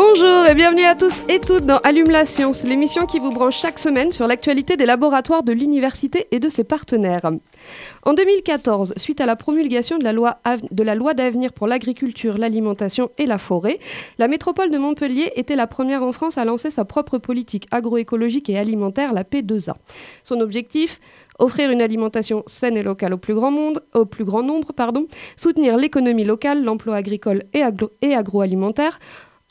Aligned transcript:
Bonjour 0.00 0.46
et 0.46 0.54
bienvenue 0.54 0.84
à 0.84 0.94
tous 0.94 1.24
et 1.28 1.40
toutes 1.40 1.66
dans 1.66 1.78
Allume 1.78 2.12
la 2.12 2.24
science, 2.24 2.62
l'émission 2.62 3.04
qui 3.04 3.18
vous 3.18 3.32
branche 3.32 3.58
chaque 3.58 3.80
semaine 3.80 4.12
sur 4.12 4.28
l'actualité 4.28 4.76
des 4.76 4.86
laboratoires 4.86 5.42
de 5.42 5.50
l'université 5.50 6.28
et 6.30 6.38
de 6.38 6.48
ses 6.48 6.62
partenaires. 6.62 7.28
En 8.04 8.14
2014, 8.14 8.94
suite 8.96 9.20
à 9.20 9.26
la 9.26 9.34
promulgation 9.34 9.98
de 9.98 10.04
la 10.04 10.12
loi, 10.94 11.14
d'avenir 11.14 11.52
pour 11.52 11.66
l'agriculture, 11.66 12.38
l'alimentation 12.38 13.10
et 13.18 13.26
la 13.26 13.38
forêt, 13.38 13.80
la 14.18 14.28
métropole 14.28 14.70
de 14.70 14.78
Montpellier 14.78 15.32
était 15.34 15.56
la 15.56 15.66
première 15.66 16.04
en 16.04 16.12
France 16.12 16.38
à 16.38 16.44
lancer 16.44 16.70
sa 16.70 16.84
propre 16.84 17.18
politique 17.18 17.66
agroécologique 17.72 18.48
et 18.50 18.56
alimentaire, 18.56 19.12
la 19.12 19.24
P2A. 19.24 19.72
Son 20.22 20.38
objectif 20.38 21.00
offrir 21.40 21.70
une 21.70 21.82
alimentation 21.82 22.42
saine 22.46 22.76
et 22.76 22.82
locale 22.82 23.14
au 23.14 23.18
plus 23.18 23.34
grand, 23.34 23.50
nombre, 23.52 24.72
soutenir 25.36 25.76
l'économie 25.76 26.24
locale, 26.24 26.64
l'emploi 26.64 26.96
agricole 26.96 27.44
et 27.52 28.14
agroalimentaire, 28.14 28.98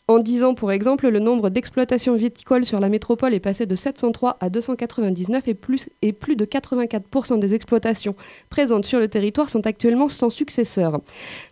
en 0.09 0.19
10 0.19 0.43
ans, 0.45 0.53
pour 0.53 0.71
exemple, 0.71 1.09
le 1.09 1.19
nombre 1.19 1.49
d'exploitations 1.49 2.15
viticoles 2.15 2.65
sur 2.65 2.79
la 2.79 2.87
métropole 2.87 3.33
est 3.33 3.41
passé 3.41 3.65
de 3.65 3.75
703 3.75 4.37
à 4.39 4.49
299 4.49 5.49
et 5.49 5.53
plus, 5.53 5.89
et 6.01 6.13
plus 6.13 6.37
de 6.37 6.45
84% 6.45 7.39
des 7.39 7.53
exploitations 7.53 8.15
présentes 8.49 8.85
sur 8.85 8.99
le 8.99 9.09
territoire 9.09 9.49
sont 9.49 9.67
actuellement 9.67 10.07
sans 10.07 10.29
successeur. 10.29 11.01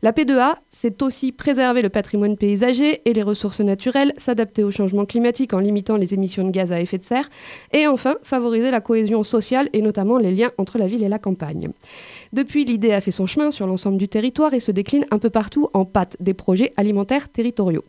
La 0.01 0.13
P2A, 0.13 0.55
c'est 0.69 1.01
aussi 1.01 1.33
préserver 1.33 1.81
le 1.81 1.89
patrimoine 1.89 2.37
paysager 2.37 3.01
et 3.03 3.13
les 3.13 3.23
ressources 3.23 3.59
naturelles, 3.59 4.13
s'adapter 4.15 4.63
au 4.63 4.71
changement 4.71 5.05
climatique 5.05 5.53
en 5.53 5.59
limitant 5.59 5.97
les 5.97 6.13
émissions 6.13 6.45
de 6.45 6.51
gaz 6.51 6.71
à 6.71 6.79
effet 6.79 6.97
de 6.97 7.03
serre, 7.03 7.29
et 7.73 7.87
enfin 7.87 8.15
favoriser 8.23 8.71
la 8.71 8.79
cohésion 8.79 9.23
sociale 9.23 9.67
et 9.73 9.81
notamment 9.81 10.17
les 10.17 10.31
liens 10.31 10.51
entre 10.57 10.77
la 10.77 10.87
ville 10.87 11.03
et 11.03 11.09
la 11.09 11.19
campagne. 11.19 11.71
Depuis, 12.33 12.65
l'idée 12.65 12.91
a 12.91 13.01
fait 13.01 13.11
son 13.11 13.25
chemin 13.25 13.51
sur 13.51 13.67
l'ensemble 13.67 13.97
du 13.97 14.07
territoire 14.07 14.53
et 14.53 14.59
se 14.59 14.71
décline 14.71 15.05
un 15.11 15.19
peu 15.19 15.29
partout 15.29 15.69
en 15.73 15.85
pâte 15.85 16.17
des 16.19 16.33
projets 16.33 16.73
alimentaires 16.77 17.29
territoriaux. 17.29 17.83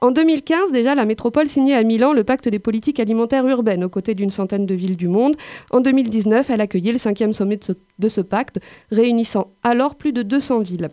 En 0.00 0.10
2015, 0.10 0.72
déjà, 0.72 0.94
la 0.94 1.04
métropole 1.04 1.48
signait 1.48 1.74
à 1.74 1.82
Milan 1.82 2.12
le 2.12 2.24
pacte 2.24 2.48
des 2.48 2.58
politiques 2.58 3.00
alimentaires 3.00 3.46
urbaines 3.46 3.84
aux 3.84 3.88
côtés 3.88 4.14
d'une 4.14 4.30
centaine 4.30 4.66
de 4.66 4.74
villes 4.74 4.96
du 4.96 5.08
monde. 5.08 5.36
En 5.70 5.80
2019, 5.80 6.50
elle 6.50 6.60
accueillait 6.60 6.92
le 6.92 6.98
cinquième 6.98 7.32
sommet 7.32 7.58
de 7.98 8.08
ce, 8.08 8.20
pacte, 8.20 8.60
réunissant 8.90 9.52
alors 9.62 9.94
plus 9.94 10.12
de 10.12 10.22
200 10.22 10.60
villes. 10.60 10.90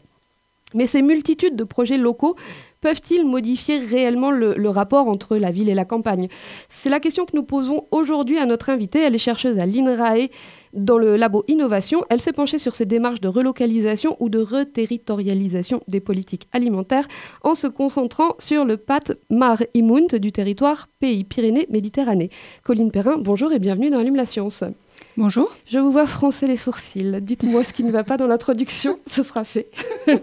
Mais 0.74 0.88
ces 0.88 1.02
multitudes 1.02 1.56
de 1.56 1.64
projets 1.64 1.98
locaux 1.98 2.36
peuvent-ils 2.82 3.26
modifier 3.26 3.80
réellement 3.80 4.32
le, 4.32 4.70
rapport 4.70 5.08
entre 5.08 5.36
la 5.38 5.52
ville 5.52 5.70
et 5.70 5.74
la 5.74 5.86
campagne? 5.86 6.28
C'est 6.70 6.90
la 6.90 7.00
question 7.00 7.26
que 7.26 7.36
nous 7.36 7.44
posons 7.44 7.86
aujourd'hui 7.92 8.38
à 8.38 8.46
notre 8.46 8.70
invitée. 8.70 9.00
Elle 9.00 9.16
est 9.16 9.20
chercheuse 9.20 9.58
à 9.58 9.66
l'INRAE 9.66 10.28
dans 10.74 11.00
le 11.00 11.16
labo 11.16 11.44
Innovation. 11.48 12.04
Elle 12.10 12.22
s'est 12.22 12.34
penchée 12.34 12.60
sur 12.60 12.76
ces 12.76 12.86
démarches 12.86 13.22
de 13.22 13.28
relocalisation 13.28 14.16
ou 14.20 14.30
de 14.30 14.40
reterritorialisation 14.40 15.82
des 15.88 16.00
politiques 16.00 16.48
alimentaires 16.52 17.08
en 17.44 17.56
se 17.56 17.68
concentrant 17.68 18.36
sur 18.38 18.66
le 18.66 18.78
PAT 18.78 19.16
Mar 19.32 19.64
Imunt 19.74 20.20
du 20.20 20.32
territoire 20.32 20.88
Pays 21.00 21.24
Pyrénées-Méditerranée. 21.24 22.30
Colline 22.64 22.92
Perrin, 22.92 23.18
bonjour 23.18 23.52
et 23.52 23.60
bienvenue 23.60 23.90
dans 23.90 24.00
Allume 24.00 24.16
la 24.16 24.26
Science. 24.26 24.64
Bonjour. 25.20 25.52
Je 25.66 25.80
vous 25.80 25.92
vois 25.92 26.08
froncer 26.08 26.48
les 26.48 26.56
sourcils. 26.56 27.18
Dites-moi 27.20 27.66
ce 27.66 27.74
qui 27.74 27.84
ne 27.84 27.92
va 27.92 28.06
pas 28.06 28.16
dans 28.16 28.26
l'introduction, 28.26 29.00
ce 29.06 29.22
sera 29.22 29.44
fait. 29.44 29.70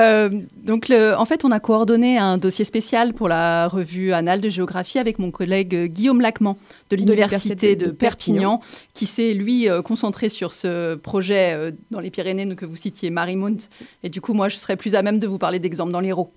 euh, 0.00 0.30
donc, 0.62 0.88
le, 0.88 1.14
en 1.18 1.24
fait, 1.24 1.44
on 1.44 1.50
a 1.50 1.58
coordonné 1.58 2.16
un 2.16 2.38
dossier 2.38 2.64
spécial 2.64 3.14
pour 3.14 3.26
la 3.26 3.66
revue 3.66 4.12
Annales 4.12 4.40
de 4.40 4.48
géographie 4.48 5.00
avec 5.00 5.18
mon 5.18 5.32
collègue 5.32 5.86
Guillaume 5.86 6.20
Lacman 6.20 6.54
de 6.90 6.96
l'Université 6.96 7.74
de, 7.74 7.86
de, 7.86 7.90
Perpignan, 7.90 8.58
Perpignan, 8.58 8.90
qui 8.94 9.06
s'est, 9.06 9.34
lui, 9.34 9.68
euh, 9.68 9.82
concentré 9.82 10.28
sur 10.28 10.52
ce 10.52 10.94
projet 10.94 11.54
euh, 11.54 11.72
dans 11.90 11.98
les 11.98 12.10
Pyrénées 12.10 12.54
que 12.54 12.64
vous 12.64 12.76
citiez, 12.76 13.10
Marimount. 13.10 13.58
Et 14.04 14.08
du 14.08 14.20
coup, 14.20 14.34
moi, 14.34 14.48
je 14.48 14.56
serais 14.56 14.76
plus 14.76 14.94
à 14.94 15.02
même 15.02 15.18
de 15.18 15.26
vous 15.26 15.38
parler 15.38 15.58
d'exemples 15.58 15.90
dans 15.90 15.98
l'Hérault. 15.98 16.30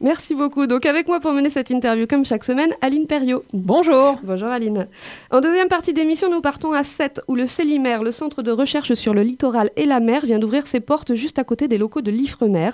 Merci 0.00 0.36
beaucoup. 0.36 0.68
Donc 0.68 0.86
avec 0.86 1.08
moi 1.08 1.18
pour 1.18 1.32
mener 1.32 1.50
cette 1.50 1.70
interview 1.70 2.06
comme 2.06 2.24
chaque 2.24 2.44
semaine, 2.44 2.72
Aline 2.82 3.08
Perriot. 3.08 3.42
Bonjour. 3.52 4.20
Bonjour 4.22 4.46
Aline. 4.46 4.86
En 5.32 5.40
deuxième 5.40 5.66
partie 5.66 5.92
d'émission, 5.92 6.30
nous 6.30 6.40
partons 6.40 6.72
à 6.72 6.84
Sète 6.84 7.20
où 7.26 7.34
le 7.34 7.48
CELIMER, 7.48 7.98
le 8.04 8.12
centre 8.12 8.42
de 8.42 8.52
recherche 8.52 8.94
sur 8.94 9.12
le 9.12 9.22
littoral 9.22 9.70
et 9.74 9.86
la 9.86 9.98
mer, 9.98 10.24
vient 10.24 10.38
d'ouvrir 10.38 10.68
ses 10.68 10.78
portes 10.78 11.16
juste 11.16 11.40
à 11.40 11.44
côté 11.44 11.66
des 11.66 11.78
locaux 11.78 12.00
de 12.00 12.12
l'Ifremer. 12.12 12.70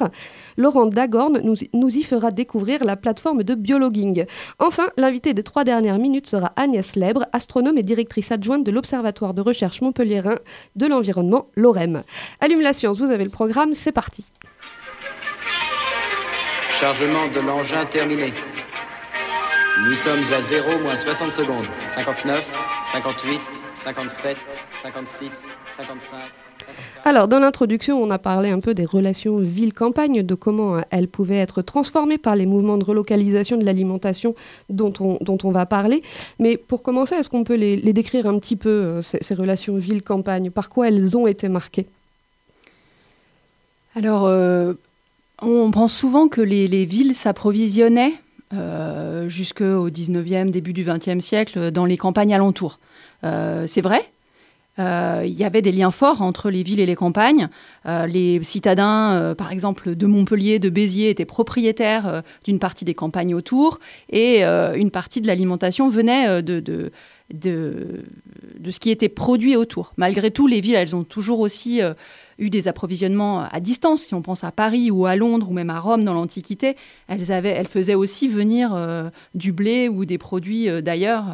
Laurent 0.58 0.84
Dagorn 0.84 1.40
nous, 1.42 1.56
nous 1.72 1.96
y 1.96 2.02
fera 2.02 2.30
découvrir 2.30 2.84
la 2.84 2.96
plateforme 2.96 3.42
de 3.42 3.54
biologuing. 3.54 4.26
Enfin, 4.58 4.88
l'invité 4.98 5.32
des 5.32 5.42
trois 5.42 5.64
dernières 5.64 5.98
minutes 5.98 6.26
sera 6.26 6.52
Agnès 6.56 6.94
Lèbre, 6.94 7.24
astronome 7.32 7.78
et 7.78 7.82
directrice 7.82 8.32
adjointe 8.32 8.64
de 8.64 8.70
l'Observatoire 8.70 9.32
de 9.32 9.40
recherche 9.40 9.80
montpelliérain 9.80 10.36
de 10.76 10.86
l'environnement, 10.86 11.46
l'OREM. 11.56 12.02
Allume 12.40 12.60
la 12.60 12.74
science, 12.74 12.98
vous 12.98 13.10
avez 13.10 13.24
le 13.24 13.30
programme, 13.30 13.72
c'est 13.72 13.92
parti. 13.92 14.26
Chargement 16.80 17.28
de 17.28 17.38
l'engin 17.38 17.84
terminé. 17.84 18.34
Nous 19.86 19.94
sommes 19.94 20.22
à 20.32 20.42
0 20.42 20.80
moins 20.80 20.96
60 20.96 21.32
secondes. 21.32 21.66
59, 21.92 22.50
58, 22.84 23.40
57, 23.72 24.36
56, 24.74 25.50
55. 25.72 26.18
Alors, 27.04 27.28
dans 27.28 27.38
l'introduction, 27.38 28.02
on 28.02 28.10
a 28.10 28.18
parlé 28.18 28.50
un 28.50 28.58
peu 28.58 28.74
des 28.74 28.84
relations 28.84 29.38
ville-campagne, 29.38 30.22
de 30.22 30.34
comment 30.34 30.80
elles 30.90 31.06
pouvaient 31.06 31.36
être 31.36 31.62
transformées 31.62 32.18
par 32.18 32.34
les 32.34 32.46
mouvements 32.46 32.76
de 32.76 32.84
relocalisation 32.84 33.56
de 33.56 33.64
l'alimentation 33.64 34.34
dont 34.68 34.92
on, 34.98 35.18
dont 35.20 35.38
on 35.44 35.52
va 35.52 35.66
parler. 35.66 36.02
Mais 36.40 36.56
pour 36.56 36.82
commencer, 36.82 37.14
est-ce 37.14 37.30
qu'on 37.30 37.44
peut 37.44 37.54
les, 37.54 37.76
les, 37.76 37.92
décrire 37.92 38.26
un 38.26 38.38
petit 38.40 38.56
peu, 38.56 38.68
euh, 38.68 39.02
ces, 39.02 39.18
ces 39.22 39.34
relations 39.34 39.76
ville-campagne? 39.76 40.50
Par 40.50 40.70
quoi 40.70 40.88
elles 40.88 41.16
ont 41.16 41.28
été 41.28 41.48
marquées? 41.48 41.86
Alors, 43.94 44.24
euh, 44.24 44.74
on 45.42 45.70
pense 45.70 45.92
souvent 45.92 46.28
que 46.28 46.40
les, 46.40 46.66
les 46.66 46.84
villes 46.84 47.14
s'approvisionnaient 47.14 48.14
euh, 48.52 49.28
jusqu'au 49.28 49.90
19e, 49.90 50.50
début 50.50 50.72
du 50.72 50.84
20e 50.84 51.20
siècle 51.20 51.70
dans 51.70 51.86
les 51.86 51.96
campagnes 51.96 52.34
alentours. 52.34 52.78
Euh, 53.24 53.64
c'est 53.66 53.80
vrai. 53.80 54.02
Euh, 54.80 55.22
il 55.24 55.32
y 55.32 55.44
avait 55.44 55.62
des 55.62 55.70
liens 55.70 55.92
forts 55.92 56.20
entre 56.20 56.50
les 56.50 56.64
villes 56.64 56.80
et 56.80 56.86
les 56.86 56.96
campagnes. 56.96 57.48
Euh, 57.86 58.06
les 58.06 58.42
citadins, 58.42 59.34
par 59.38 59.52
exemple, 59.52 59.94
de 59.94 60.06
Montpellier, 60.06 60.58
de 60.58 60.68
Béziers, 60.68 61.10
étaient 61.10 61.24
propriétaires 61.24 62.22
d'une 62.44 62.58
partie 62.58 62.84
des 62.84 62.94
campagnes 62.94 63.34
autour 63.34 63.78
et 64.10 64.42
une 64.42 64.90
partie 64.90 65.20
de 65.20 65.26
l'alimentation 65.26 65.88
venait 65.88 66.42
de, 66.42 66.58
de, 66.60 66.90
de, 67.32 68.04
de, 68.58 68.70
ce 68.70 68.80
qui 68.80 68.90
était 68.90 69.08
produit 69.08 69.56
autour. 69.56 69.92
Malgré 69.96 70.32
tout, 70.32 70.48
les 70.48 70.60
villes, 70.60 70.74
elles 70.74 70.96
ont 70.96 71.04
toujours 71.04 71.38
aussi 71.38 71.80
eu 72.38 72.50
des 72.50 72.68
approvisionnements 72.68 73.42
à 73.42 73.60
distance. 73.60 74.02
Si 74.02 74.14
on 74.14 74.22
pense 74.22 74.44
à 74.44 74.52
Paris 74.52 74.90
ou 74.90 75.06
à 75.06 75.16
Londres 75.16 75.50
ou 75.50 75.52
même 75.52 75.70
à 75.70 75.78
Rome 75.78 76.04
dans 76.04 76.14
l'Antiquité, 76.14 76.76
elles, 77.08 77.32
avaient, 77.32 77.50
elles 77.50 77.68
faisaient 77.68 77.94
aussi 77.94 78.28
venir 78.28 78.74
euh, 78.74 79.10
du 79.34 79.52
blé 79.52 79.88
ou 79.88 80.04
des 80.04 80.18
produits 80.18 80.68
euh, 80.68 80.80
d'ailleurs. 80.80 81.24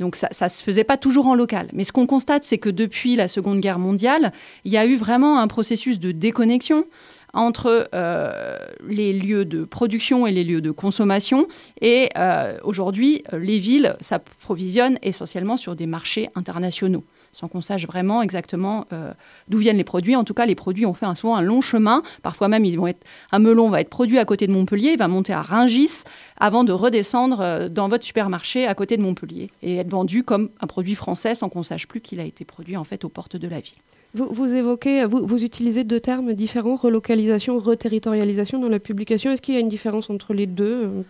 Donc 0.00 0.16
ça 0.16 0.28
ne 0.30 0.48
se 0.48 0.62
faisait 0.62 0.82
pas 0.82 0.96
toujours 0.96 1.26
en 1.26 1.34
local. 1.34 1.68
Mais 1.74 1.84
ce 1.84 1.92
qu'on 1.92 2.06
constate, 2.06 2.42
c'est 2.44 2.58
que 2.58 2.70
depuis 2.70 3.16
la 3.16 3.28
Seconde 3.28 3.60
Guerre 3.60 3.78
mondiale, 3.78 4.32
il 4.64 4.72
y 4.72 4.78
a 4.78 4.86
eu 4.86 4.96
vraiment 4.96 5.38
un 5.38 5.46
processus 5.46 6.00
de 6.00 6.10
déconnexion 6.10 6.86
entre 7.32 7.88
euh, 7.94 8.56
les 8.86 9.12
lieux 9.12 9.44
de 9.44 9.64
production 9.64 10.26
et 10.26 10.32
les 10.32 10.42
lieux 10.42 10.60
de 10.60 10.70
consommation. 10.70 11.46
Et 11.80 12.08
euh, 12.18 12.56
aujourd'hui, 12.64 13.22
les 13.32 13.58
villes 13.58 13.96
s'approvisionnent 14.00 14.98
essentiellement 15.02 15.56
sur 15.56 15.76
des 15.76 15.86
marchés 15.86 16.28
internationaux 16.34 17.04
sans 17.32 17.48
qu'on 17.48 17.62
sache 17.62 17.86
vraiment 17.86 18.22
exactement 18.22 18.86
euh, 18.92 19.12
d'où 19.48 19.58
viennent 19.58 19.76
les 19.76 19.84
produits. 19.84 20.16
En 20.16 20.24
tout 20.24 20.34
cas, 20.34 20.46
les 20.46 20.54
produits 20.54 20.86
ont 20.86 20.94
fait 20.94 21.06
un, 21.06 21.14
souvent 21.14 21.36
un 21.36 21.42
long 21.42 21.60
chemin. 21.60 22.02
Parfois 22.22 22.48
même, 22.48 22.64
ils 22.64 22.76
vont 22.76 22.86
être, 22.86 23.04
un 23.32 23.38
melon 23.38 23.70
va 23.70 23.80
être 23.80 23.90
produit 23.90 24.18
à 24.18 24.24
côté 24.24 24.46
de 24.46 24.52
Montpellier, 24.52 24.92
il 24.92 24.98
va 24.98 25.08
monter 25.08 25.32
à 25.32 25.42
Ringis 25.42 26.04
avant 26.38 26.64
de 26.64 26.72
redescendre 26.72 27.40
euh, 27.40 27.68
dans 27.68 27.88
votre 27.88 28.04
supermarché 28.04 28.66
à 28.66 28.74
côté 28.74 28.96
de 28.96 29.02
Montpellier 29.02 29.50
et 29.62 29.76
être 29.76 29.90
vendu 29.90 30.24
comme 30.24 30.50
un 30.60 30.66
produit 30.66 30.94
français 30.94 31.34
sans 31.34 31.48
qu'on 31.48 31.62
sache 31.62 31.86
plus 31.86 32.00
qu'il 32.00 32.20
a 32.20 32.24
été 32.24 32.44
produit 32.44 32.76
en 32.76 32.84
fait 32.84 33.04
aux 33.04 33.08
portes 33.08 33.36
de 33.36 33.48
la 33.48 33.60
ville. 33.60 33.74
Vous, 34.12 34.28
vous 34.32 34.52
évoquez, 34.52 35.04
vous, 35.04 35.24
vous, 35.24 35.44
utilisez 35.44 35.84
deux 35.84 36.00
termes 36.00 36.34
différents, 36.34 36.74
relocalisation, 36.74 37.58
reterritorialisation 37.58 38.58
dans 38.58 38.68
la 38.68 38.80
publication. 38.80 39.30
Est-ce 39.30 39.40
qu'il 39.40 39.54
y 39.54 39.56
a 39.56 39.60
une 39.60 39.68
différence 39.68 40.10
entre 40.10 40.34
les 40.34 40.46
deux 40.46 41.04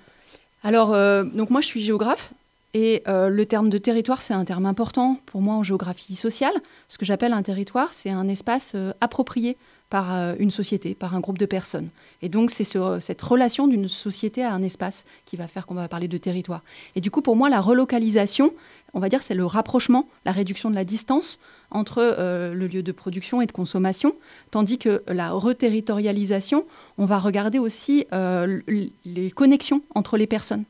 Alors, 0.62 0.92
euh, 0.92 1.24
donc 1.24 1.48
moi, 1.48 1.62
je 1.62 1.66
suis 1.66 1.80
géographe. 1.80 2.34
Et 2.72 3.02
euh, 3.08 3.28
le 3.28 3.46
terme 3.46 3.68
de 3.68 3.78
territoire, 3.78 4.22
c'est 4.22 4.32
un 4.34 4.44
terme 4.44 4.64
important 4.64 5.18
pour 5.26 5.40
moi 5.42 5.54
en 5.56 5.64
géographie 5.64 6.14
sociale. 6.14 6.54
Ce 6.88 6.98
que 6.98 7.04
j'appelle 7.04 7.32
un 7.32 7.42
territoire, 7.42 7.92
c'est 7.92 8.10
un 8.10 8.28
espace 8.28 8.72
euh, 8.76 8.92
approprié 9.00 9.56
par 9.88 10.14
euh, 10.14 10.34
une 10.38 10.52
société, 10.52 10.94
par 10.94 11.16
un 11.16 11.20
groupe 11.20 11.38
de 11.38 11.46
personnes. 11.46 11.88
Et 12.22 12.28
donc, 12.28 12.52
c'est 12.52 12.62
ce- 12.62 12.98
cette 13.00 13.20
relation 13.22 13.66
d'une 13.66 13.88
société 13.88 14.44
à 14.44 14.52
un 14.52 14.62
espace 14.62 15.04
qui 15.26 15.36
va 15.36 15.48
faire 15.48 15.66
qu'on 15.66 15.74
va 15.74 15.88
parler 15.88 16.06
de 16.06 16.16
territoire. 16.16 16.62
Et 16.94 17.00
du 17.00 17.10
coup, 17.10 17.22
pour 17.22 17.34
moi, 17.34 17.48
la 17.50 17.60
relocalisation, 17.60 18.52
on 18.94 19.00
va 19.00 19.08
dire, 19.08 19.20
c'est 19.24 19.34
le 19.34 19.46
rapprochement, 19.46 20.06
la 20.24 20.30
réduction 20.30 20.70
de 20.70 20.76
la 20.76 20.84
distance 20.84 21.40
entre 21.72 22.00
le 22.54 22.66
lieu 22.68 22.84
de 22.84 22.92
production 22.92 23.42
et 23.42 23.46
de 23.46 23.52
consommation, 23.52 24.14
tandis 24.52 24.78
que 24.78 25.02
la 25.08 25.30
reterritorialisation, 25.32 26.66
on 26.98 27.04
va 27.06 27.18
regarder 27.18 27.58
aussi 27.58 28.06
les 28.12 29.30
connexions 29.32 29.82
entre 29.94 30.16
les 30.16 30.26
personnes. 30.28 30.64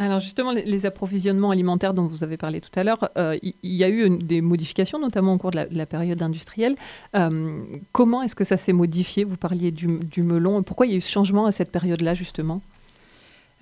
Alors 0.00 0.20
justement, 0.20 0.52
les, 0.52 0.62
les 0.62 0.86
approvisionnements 0.86 1.50
alimentaires 1.50 1.92
dont 1.92 2.06
vous 2.06 2.22
avez 2.22 2.36
parlé 2.36 2.60
tout 2.60 2.70
à 2.76 2.84
l'heure, 2.84 3.10
euh, 3.18 3.36
il 3.42 3.74
y, 3.74 3.82
a 3.82 3.88
eu 3.88 4.04
une- 4.04 4.18
des 4.18 4.40
modifications, 4.40 5.00
notamment 5.00 5.34
au 5.34 5.38
cours 5.38 5.50
de 5.50 5.56
la, 5.56 5.66
de 5.66 5.76
la 5.76 5.86
période 5.86 6.22
industrielle. 6.22 6.76
Euh, 7.16 7.60
comment 7.90 8.22
est-ce 8.22 8.36
que 8.36 8.44
ça 8.44 8.56
s'est 8.56 8.72
modifié? 8.72 9.24
Vous 9.24 9.36
parliez 9.36 9.72
du, 9.72 9.98
du 9.98 10.22
melon. 10.22 10.62
Pourquoi 10.62 10.86
il 10.86 10.92
y 10.92 10.94
a 10.94 10.98
eu 10.98 11.00
ce 11.00 11.10
changement 11.10 11.46
à 11.46 11.52
cette 11.52 11.72
période-là, 11.72 12.14
justement? 12.14 12.62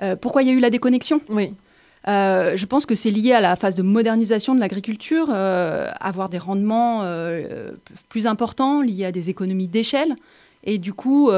Euh, 0.02 0.14
pourquoi 0.14 0.42
il 0.42 0.48
y 0.48 0.50
a 0.50 0.54
eu 0.54 0.60
la 0.60 0.68
déconnexion? 0.68 1.22
Oui. 1.30 1.54
Euh, 2.06 2.54
je 2.54 2.66
pense 2.66 2.84
que 2.84 2.94
c'est 2.94 3.10
lié 3.10 3.32
à 3.32 3.40
la 3.40 3.56
phase 3.56 3.74
de 3.74 3.82
modernisation 3.82 4.54
de 4.54 4.60
l'agriculture, 4.60 5.28
euh, 5.30 5.90
avoir 6.00 6.28
des 6.28 6.38
rendements 6.38 7.00
euh, 7.02 7.72
plus 8.10 8.26
importants 8.26 8.82
liés 8.82 9.06
à 9.06 9.10
des 9.10 9.30
économies 9.30 9.68
d'échelle, 9.68 10.14
et 10.64 10.78
du 10.78 10.92
coup 10.92 11.30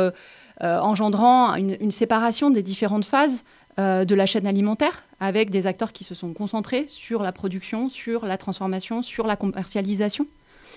engendrant 0.61 1.55
une, 1.55 1.77
une 1.81 1.91
séparation 1.93 2.51
des 2.51 2.63
différentes 2.63 3.05
phases 3.05 3.45
euh, 3.79 4.05
de 4.05 4.15
la 4.15 4.27
chaîne 4.27 4.47
alimentaire, 4.47 5.05
avec 5.21 5.51
des 5.51 5.67
acteurs 5.67 5.93
qui 5.93 6.05
se 6.05 6.15
sont 6.15 6.33
concentrés 6.33 6.87
sur 6.87 7.23
la 7.23 7.33
production, 7.33 7.89
sur 7.89 8.27
la 8.27 8.37
transformation, 8.37 9.03
sur 9.03 9.27
la 9.27 9.37
commercialisation. 9.37 10.27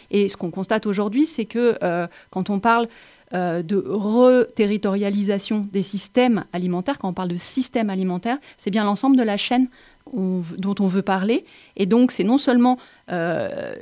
Et 0.10 0.30
ce 0.30 0.38
qu'on 0.38 0.52
constate 0.52 0.86
aujourd'hui, 0.86 1.26
c'est 1.26 1.46
que 1.46 1.78
euh, 1.84 2.08
quand 2.30 2.50
on 2.50 2.60
parle 2.60 2.88
euh, 3.34 3.64
de 3.64 3.78
reterritorialisation 3.78 5.68
des 5.72 5.84
systèmes 5.84 6.46
alimentaires, 6.54 7.00
quand 7.00 7.10
on 7.10 7.14
parle 7.14 7.30
de 7.30 7.38
système 7.38 7.90
alimentaire, 7.90 8.38
c'est 8.58 8.72
bien 8.72 8.84
l'ensemble 8.84 9.16
de 9.16 9.24
la 9.24 9.38
chaîne 9.38 9.68
dont 10.14 10.76
on 10.80 10.88
veut 10.88 11.02
parler. 11.02 11.46
Et 11.78 11.86
donc, 11.86 12.12
c'est 12.12 12.24
non 12.24 12.38
seulement 12.38 12.78
euh, 13.12 13.74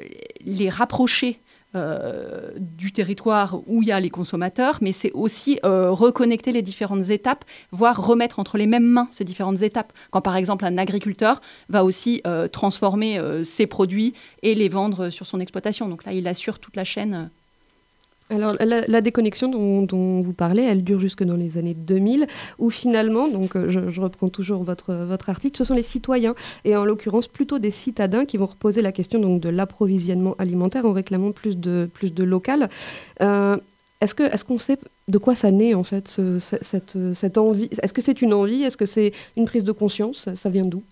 les 0.42 0.70
rapprocher 0.70 1.40
euh, 1.76 2.52
du 2.58 2.92
territoire 2.92 3.62
où 3.68 3.84
il 3.84 3.90
y 3.90 3.92
a 3.92 4.00
les 4.00 4.10
consommateurs, 4.10 4.80
mais 4.82 4.92
c'est 4.92 5.12
aussi 5.12 5.60
euh, 5.64 5.92
reconnecter 5.92 6.52
les 6.52 6.64
différentes 6.64 7.12
étapes, 7.12 7.46
voire 7.72 8.04
remettre 8.04 8.40
entre 8.40 8.58
les 8.58 8.66
mêmes 8.66 8.88
mains 8.88 9.08
ces 9.12 9.24
différentes 9.24 9.62
étapes. 9.62 9.94
Quand 10.10 10.22
par 10.22 10.36
exemple 10.36 10.66
un 10.66 10.80
agriculteur 10.80 11.42
va 11.70 11.84
aussi 11.84 12.22
euh, 12.26 12.48
transformer 12.48 13.22
ses 13.44 13.68
produits 13.68 14.14
et 14.42 14.56
les 14.56 14.68
vendre 14.68 15.10
sur 15.12 15.28
son 15.28 15.40
exploitation. 15.40 15.88
Donc 15.88 16.06
là, 16.06 16.14
il 16.14 16.28
assure 16.28 16.58
toute 16.58 16.76
la 16.76 16.84
chaîne. 16.84 17.30
Alors, 18.32 18.56
la, 18.60 19.02
déconnexion 19.02 19.48
dont, 19.50 20.22
vous 20.22 20.34
parlez, 20.34 20.62
elle 20.62 20.84
dure 20.84 21.00
jusque 21.00 21.24
dans 21.24 21.36
les 21.36 21.58
années 21.58 21.74
2000, 21.74 22.28
où 22.60 22.70
finalement, 22.70 23.28
donc 23.28 23.56
euh, 23.56 23.70
je, 23.70 24.00
reprends 24.02 24.30
toujours 24.30 24.64
votre, 24.64 24.94
votre 24.94 25.30
article, 25.32 25.58
ce 25.58 25.64
sont 25.64 25.74
les 25.74 25.82
citoyens, 25.82 26.36
et 26.64 26.76
en 26.76 26.86
l'occurrence 26.86 27.28
plutôt 27.28 27.58
des 27.58 27.72
citadins, 27.72 28.26
qui 28.26 28.38
vont 28.38 28.46
reposer 28.46 28.84
la 28.84 28.92
question 28.92 29.20
donc, 29.20 29.42
de 29.42 29.50
l'approvisionnement 29.50 30.36
alimentaire 30.38 30.86
en 30.86 30.94
réclamant 30.94 31.32
plus 31.32 31.58
de, 31.58 31.90
plus 31.92 32.14
de 32.14 32.24
local. 32.24 32.70
Euh, 33.22 33.58
est-ce 34.02 34.14
que 34.14 34.24
est-ce 34.24 34.46
qu'on 34.46 34.60
sait 34.60 34.78
de 35.08 35.18
quoi 35.18 35.34
ça 35.34 35.50
naît 35.52 35.74
en 35.74 35.84
fait 35.84 36.08
ce- 36.08 36.38
ce- 36.40 36.56
cette, 36.62 36.98
cette 37.16 37.38
envie? 37.40 37.68
Est-ce 37.82 37.94
que 37.94 38.02
c'est 38.02 38.22
une 38.22 38.34
envie? 38.34 38.62
Est-ce 38.64 38.78
que 38.78 38.86
c'est 38.86 39.12
une 39.38 39.46
prise 39.46 39.64
de 39.64 39.72
conscience? 39.72 40.20
Ça- 40.20 40.36
Ça 40.36 40.50
vient 40.50 40.66
d'où? 40.66 40.84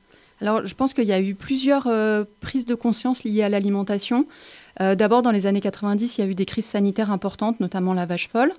Alors, 0.41 0.65
je 0.67 0.75
pense 0.75 0.93
qu'il 0.93 1.05
y 1.05 1.13
a 1.13 1.19
eu 1.21 1.33
plusieurs 1.33 1.87
euh, 1.87 2.23
prises 2.41 2.65
de 2.65 2.75
conscience 2.75 3.23
liées 3.23 3.41
à 3.43 3.49
l'alimentation. 3.49 4.25
Euh, 4.81 4.95
D'abord, 4.95 5.21
dans 5.21 5.31
les 5.31 5.47
années 5.47 5.61
90, 5.61 6.17
il 6.17 6.21
y 6.21 6.23
a 6.23 6.27
eu 6.27 6.35
des 6.35 6.45
crises 6.45 6.65
sanitaires 6.65 7.11
importantes, 7.11 7.59
notamment 7.59 7.93
la 7.93 8.05
vache 8.05 8.29
folle. 8.29 8.53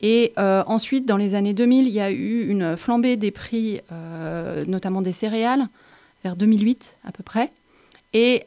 Et 0.00 0.32
euh, 0.38 0.64
ensuite, 0.66 1.06
dans 1.06 1.16
les 1.16 1.34
années 1.34 1.54
2000, 1.54 1.86
il 1.86 1.92
y 1.92 2.00
a 2.00 2.10
eu 2.10 2.46
une 2.48 2.76
flambée 2.76 3.16
des 3.16 3.30
prix, 3.30 3.80
euh, 3.92 4.64
notamment 4.66 5.02
des 5.02 5.12
céréales, 5.12 5.66
vers 6.24 6.36
2008 6.36 6.96
à 7.04 7.12
peu 7.12 7.22
près. 7.22 7.50
Et 8.12 8.44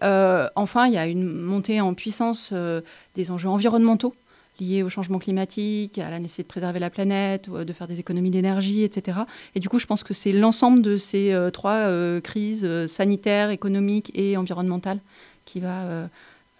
enfin, 0.56 0.88
il 0.88 0.94
y 0.94 0.98
a 0.98 1.07
une 1.07 1.30
montée 1.30 1.81
en 1.81 1.94
puissance 1.94 2.54
des 3.15 3.31
enjeux 3.31 3.50
environnementaux 3.50 4.15
liés 4.62 4.81
au 4.81 4.88
changement 4.88 5.19
climatique, 5.19 6.00
à 6.00 6.10
la 6.10 6.19
nécessité 6.19 6.44
de 6.44 6.48
préserver 6.48 6.80
la 6.80 6.89
planète, 6.89 7.50
de 7.50 7.74
faire 7.74 7.86
des 7.86 8.00
économies 8.00 8.30
d'énergie, 8.30 8.83
etc. 8.83 9.19
Et 9.56 9.60
du 9.60 9.68
coup, 9.68 9.77
je 9.77 9.86
pense 9.86 10.06
que 10.06 10.13
c'est 10.13 10.31
l'ensemble 10.31 10.81
de 10.81 10.95
ces 10.95 11.36
trois 11.51 11.92
crises 12.21 12.88
sanitaires, 12.88 13.50
économiques 13.50 14.10
et 14.15 14.38
environnementales 14.38 15.00
qui 15.44 15.60
va 15.60 16.07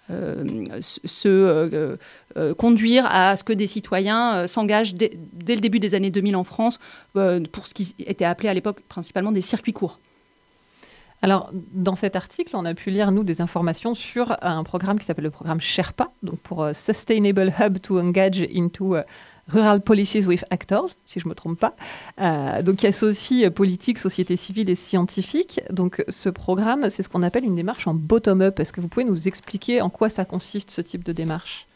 se 0.10 1.00
se, 1.06 1.28
euh, 1.28 1.98
euh, 2.38 2.54
conduire 2.54 3.06
à 3.10 3.36
ce 3.36 3.44
que 3.44 3.54
des 3.54 3.68
citoyens 3.68 4.36
euh, 4.36 4.48
s'engagent 4.48 4.94
dès, 4.94 5.12
le 5.48 5.60
début 5.60 5.80
des 5.80 5.96
années 5.96 6.12
2000 6.12 6.36
en 6.36 6.44
France 6.44 6.80
euh, 7.16 7.42
pour 7.52 7.68
ce 7.68 7.74
qui 7.74 7.96
était 8.00 8.26
appelé 8.26 8.50
à 8.50 8.54
l'époque 8.54 8.82
principalement 8.88 9.32
des 9.32 9.42
circuits 9.42 9.74
courts. 9.74 10.00
Alors, 11.22 11.50
dans 11.54 11.96
cet 11.96 12.16
article, 12.16 12.56
on 12.56 12.64
a 12.66 12.76
pu 12.76 12.92
lire, 12.92 13.12
nous, 13.12 13.24
des 13.24 13.42
informations 13.42 13.96
sur 13.96 14.38
un 14.44 14.64
programme 14.64 15.00
qui 15.00 15.06
s'appelle 15.06 15.24
le 15.24 15.32
programme 15.32 15.60
Sherpa, 15.60 16.12
donc 16.22 16.40
pour 16.40 16.64
euh, 16.64 16.74
Sustainable 16.74 17.52
Hub 17.60 17.80
to 17.80 18.00
Engage 18.00 18.48
into 18.56 18.96
euh, 18.96 19.04
Rural 19.50 19.82
Policies 19.82 20.26
with 20.28 20.44
Actors, 20.50 20.90
si 21.06 21.20
je 21.20 21.26
ne 21.26 21.30
me 21.30 21.36
trompe 21.36 21.60
pas, 21.60 21.76
Euh, 22.20 22.64
donc 22.64 22.78
qui 22.78 22.88
associe 22.88 23.46
euh, 23.46 23.52
politique, 23.52 24.00
société 24.00 24.36
civile 24.36 24.70
et 24.70 24.76
scientifique. 24.76 25.62
Donc, 25.70 26.04
ce 26.10 26.30
programme, 26.30 26.90
c'est 26.90 27.04
ce 27.04 27.10
qu'on 27.10 27.22
appelle 27.22 27.44
une 27.44 27.56
démarche 27.56 27.88
en 27.88 27.94
bottom-up. 27.94 28.60
Est-ce 28.60 28.74
que 28.74 28.82
vous 28.82 28.88
pouvez 28.88 29.06
nous 29.06 29.28
expliquer 29.28 29.82
en 29.82 29.90
quoi 29.92 30.10
ça 30.10 30.26
consiste, 30.26 30.72
ce 30.72 30.82
type 30.82 31.04
de 31.04 31.14
démarche? 31.14 31.68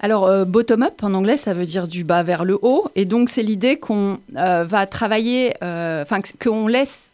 Alors, 0.00 0.24
euh, 0.24 0.44
bottom-up, 0.46 1.02
en 1.02 1.12
anglais, 1.12 1.36
ça 1.36 1.52
veut 1.52 1.66
dire 1.66 1.86
du 1.86 2.02
bas 2.02 2.22
vers 2.22 2.44
le 2.46 2.58
haut. 2.62 2.88
Et 2.94 3.04
donc, 3.04 3.28
c'est 3.28 3.42
l'idée 3.42 3.76
qu'on 3.78 4.18
euh, 4.36 4.64
va 4.64 4.86
travailler, 4.86 5.54
enfin, 5.60 6.20
qu'on 6.42 6.66
laisse, 6.66 7.10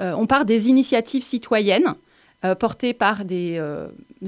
on 0.00 0.26
part 0.26 0.44
des 0.44 0.68
initiatives 0.68 1.22
citoyennes 1.22 1.94
portées 2.58 2.92
par 2.92 3.24
des 3.24 3.60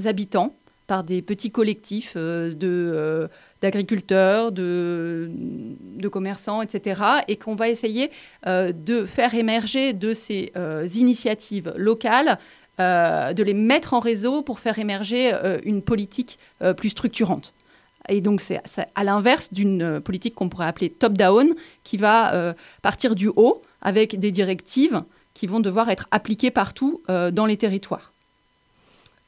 habitants, 0.05 0.53
par 0.87 1.03
des 1.03 1.21
petits 1.21 1.51
collectifs 1.51 2.15
de, 2.15 3.29
d'agriculteurs, 3.61 4.51
de, 4.51 5.29
commerçants, 6.11 6.61
etc. 6.61 7.01
Et 7.27 7.35
qu'on 7.35 7.55
va 7.55 7.69
essayer 7.69 8.09
euh, 8.47 8.71
de 8.71 9.05
faire 9.05 9.35
émerger 9.35 9.93
de 9.93 10.13
ces 10.13 10.51
euh, 10.55 10.87
initiatives 10.95 11.73
locales, 11.75 12.39
euh, 12.79 13.33
de 13.33 13.43
les 13.43 13.53
mettre 13.53 13.93
en 13.93 13.99
réseau 13.99 14.41
pour 14.41 14.59
faire 14.59 14.79
émerger 14.79 15.33
une 15.63 15.81
politique 15.81 16.39
plus 16.77 16.89
structurante. 16.89 17.53
Et 18.07 18.21
donc, 18.21 18.41
c'est 18.41 18.61
à 18.95 19.03
l'inverse 19.03 19.53
d'une 19.53 19.99
politique 19.99 20.33
qu'on 20.33 20.49
pourrait 20.49 20.65
appeler 20.65 20.89
top-down, 20.89 21.53
qui 21.83 21.97
va 21.97 22.55
partir 22.81 23.13
du 23.13 23.29
haut 23.35 23.61
avec 23.81 24.17
des 24.17 24.31
directives 24.31 25.03
qui 25.35 25.45
vont 25.45 25.59
devoir 25.59 25.89
être 25.89 26.07
appliquées 26.09 26.51
partout 26.51 27.03
dans 27.07 27.45
les 27.45 27.57
territoires. 27.57 28.13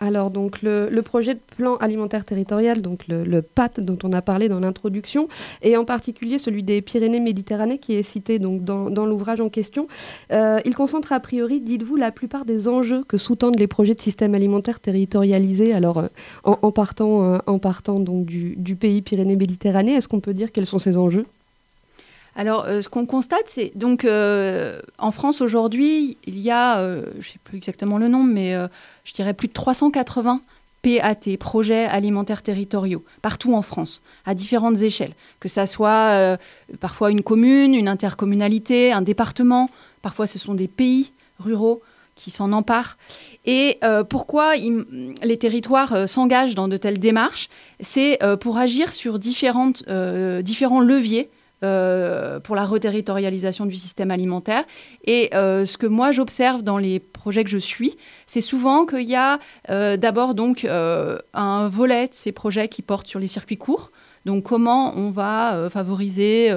Alors, 0.04 0.32
donc, 0.32 0.64
le, 0.64 0.90
projet 1.02 1.36
de 1.36 1.40
plan 1.56 1.76
alimentaire 1.76 2.24
territorial, 2.24 2.82
donc 2.82 3.08
le, 3.08 3.42
PAT 3.42 3.74
dont 3.78 4.00
on 4.04 4.12
a 4.14 4.24
parlé 4.24 4.50
dans 4.50 4.60
l'introduction, 4.60 5.28
et 5.62 5.78
en 5.78 5.86
particulier 5.86 6.40
celui 6.40 6.64
des 6.64 6.82
Pyrénées-Méditerranée 6.82 7.78
qui 7.78 7.94
est 7.94 8.02
cité 8.02 8.40
donc, 8.40 8.64
dans, 8.64 9.06
l'ouvrage 9.06 9.42
en 9.42 9.50
question, 9.50 9.88
euh, 10.32 10.60
il 10.66 10.74
concentre 10.74 11.14
a 11.14 11.20
priori, 11.20 11.62
dites-vous, 11.62 11.98
la 11.98 12.12
plupart 12.12 12.46
des 12.46 12.68
enjeux 12.68 13.04
que 13.04 13.18
sous-tendent 13.18 13.60
les 13.60 13.68
projets 13.68 13.94
de 13.94 14.02
système 14.02 14.34
alimentaire 14.34 14.80
territorialisé. 14.80 15.72
Alors, 15.72 16.00
euh, 16.00 16.08
en, 16.44 16.72
partant, 16.72 17.24
euh, 17.24 17.38
en 17.46 17.60
partant 17.60 18.00
donc, 18.00 18.26
du 18.26 18.76
pays 18.76 19.04
Pyrénées-Méditerranée, 19.04 19.94
est-ce 19.94 20.08
qu'on 20.08 20.20
peut 20.20 20.34
dire 20.34 20.52
quels 20.52 20.66
sont 20.66 20.80
ces 20.80 20.98
enjeux? 20.98 21.26
Alors, 22.36 22.66
euh, 22.66 22.82
ce 22.82 22.90
qu'on 22.90 23.06
constate, 23.06 23.44
c'est 23.48 23.72
donc 23.76 24.06
euh, 24.06 24.80
en 24.98 25.12
France 25.12 25.42
aujourd'hui, 25.42 26.18
il 26.26 26.40
y 26.40 26.50
a, 26.50 26.80
euh, 26.80 27.04
je 27.14 27.18
ne 27.18 27.32
sais 27.34 27.40
plus 27.44 27.58
exactement 27.58 27.98
le 27.98 28.08
nombre, 28.08 28.32
mais 28.32 28.56
je 29.04 29.14
dirais 29.14 29.34
plus 29.34 29.48
de 29.48 29.54
380 29.54 30.42
PAT, 30.82 31.38
projets 31.40 31.86
alimentaires 31.86 32.42
territoriaux, 32.42 33.04
partout 33.22 33.54
en 33.54 33.62
France, 33.62 34.02
à 34.26 34.34
différentes 34.34 34.82
échelles. 34.82 35.14
Que 35.40 35.48
ça 35.50 35.68
soit 35.68 36.38
parfois 36.80 37.12
une 37.12 37.22
commune, 37.22 37.76
une 37.76 37.88
intercommunalité, 37.88 38.92
un 38.92 39.04
département, 39.04 39.70
parfois 40.02 40.26
ce 40.26 40.40
sont 40.40 40.56
des 40.56 40.68
pays 40.68 41.12
ruraux 41.40 41.84
qui 42.16 42.32
s'en 42.32 42.52
emparent. 42.52 42.98
Et 43.46 43.80
pourquoi 44.10 44.56
les 44.56 45.38
territoires 45.38 46.10
s'engagent 46.10 46.56
dans 46.56 46.68
de 46.68 46.78
telles 46.78 47.00
démarches? 47.00 47.50
C'est 47.80 48.18
pour 48.40 48.58
agir 48.58 48.92
sur 48.92 49.20
différents 49.20 49.72
leviers 49.86 51.30
euh, 51.64 52.40
pour 52.40 52.56
la 52.56 52.66
reterritorialisation 52.66 53.68
du 53.68 53.76
système 53.76 54.10
alimentaire. 54.10 54.64
Et 55.06 55.30
euh, 55.36 55.68
ce 55.68 55.78
que 55.78 55.86
moi 55.86 56.12
j'observe 56.12 56.64
dans 56.64 56.80
les 56.80 57.00
projets 57.00 57.44
que 57.44 57.52
je 57.52 57.60
suis, 57.60 57.98
c'est 58.26 58.42
souvent 58.42 58.88
qu'il 58.88 59.08
y 59.08 59.16
a 59.16 59.38
euh, 59.70 59.96
d'abord 59.96 60.34
donc 60.34 60.66
un 60.66 61.68
volet 61.68 62.08
de 62.08 62.14
ces 62.14 62.32
projets 62.32 62.68
qui 62.68 62.82
portent 62.82 63.08
sur 63.08 63.20
les 63.20 63.28
circuits 63.28 63.58
courts. 63.58 63.92
Donc 64.26 64.44
comment 64.44 64.96
on 64.98 65.12
va 65.12 65.70
favoriser 65.72 66.52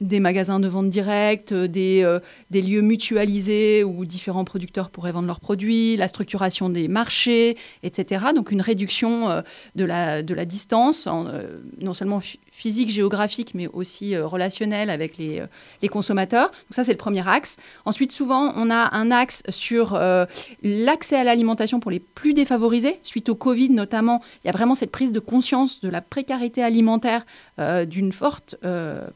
des 0.00 0.20
magasins 0.20 0.60
de 0.60 0.68
vente 0.68 0.88
directe, 0.88 1.52
des, 1.52 2.02
euh, 2.02 2.20
des 2.50 2.62
lieux 2.62 2.80
mutualisés 2.80 3.84
où 3.84 4.04
différents 4.06 4.44
producteurs 4.44 4.90
pourraient 4.90 5.12
vendre 5.12 5.26
leurs 5.26 5.40
produits, 5.40 5.96
la 5.96 6.08
structuration 6.08 6.70
des 6.70 6.88
marchés, 6.88 7.56
etc. 7.82 8.26
Donc 8.34 8.50
une 8.50 8.62
réduction 8.62 9.30
euh, 9.30 9.42
de, 9.76 9.84
la, 9.84 10.44
distance, 10.44 11.06
euh, 11.06 11.58
non 11.80 11.92
seulement 11.92 12.20
physique, 12.50 12.90
géographique, 12.90 13.52
mais 13.54 13.68
aussi 13.68 14.14
euh, 14.14 14.26
relationnel 14.26 14.90
avec 14.90 15.16
les, 15.16 15.40
euh, 15.40 15.46
les, 15.82 15.88
consommateurs. 15.88 16.50
Donc 16.50 16.72
ça, 16.72 16.84
c'est 16.84 16.92
le 16.92 16.98
premier 16.98 17.26
axe. 17.26 17.56
Ensuite, 17.84 18.12
souvent, 18.12 18.52
on 18.56 18.70
a 18.70 18.94
un 18.94 19.10
axe 19.10 19.42
sur 19.48 19.94
euh, 19.94 20.26
l'accès 20.62 21.16
à 21.16 21.24
l'alimentation 21.24 21.80
pour 21.80 21.90
les 21.90 22.00
plus 22.00 22.34
défavorisés. 22.34 22.98
Suite 23.02 23.28
au 23.28 23.34
Covid, 23.34 23.70
notamment, 23.70 24.20
il 24.44 24.48
y 24.48 24.50
a 24.50 24.52
vraiment 24.52 24.74
cette 24.74 24.90
prise 24.90 25.12
de 25.12 25.20
conscience 25.20 25.80
de 25.80 25.88
la 25.88 26.00
précarité 26.00 26.62
alimentaire 26.62 27.24
euh, 27.58 27.84
d'une 27.84 28.12
forte 28.12 28.56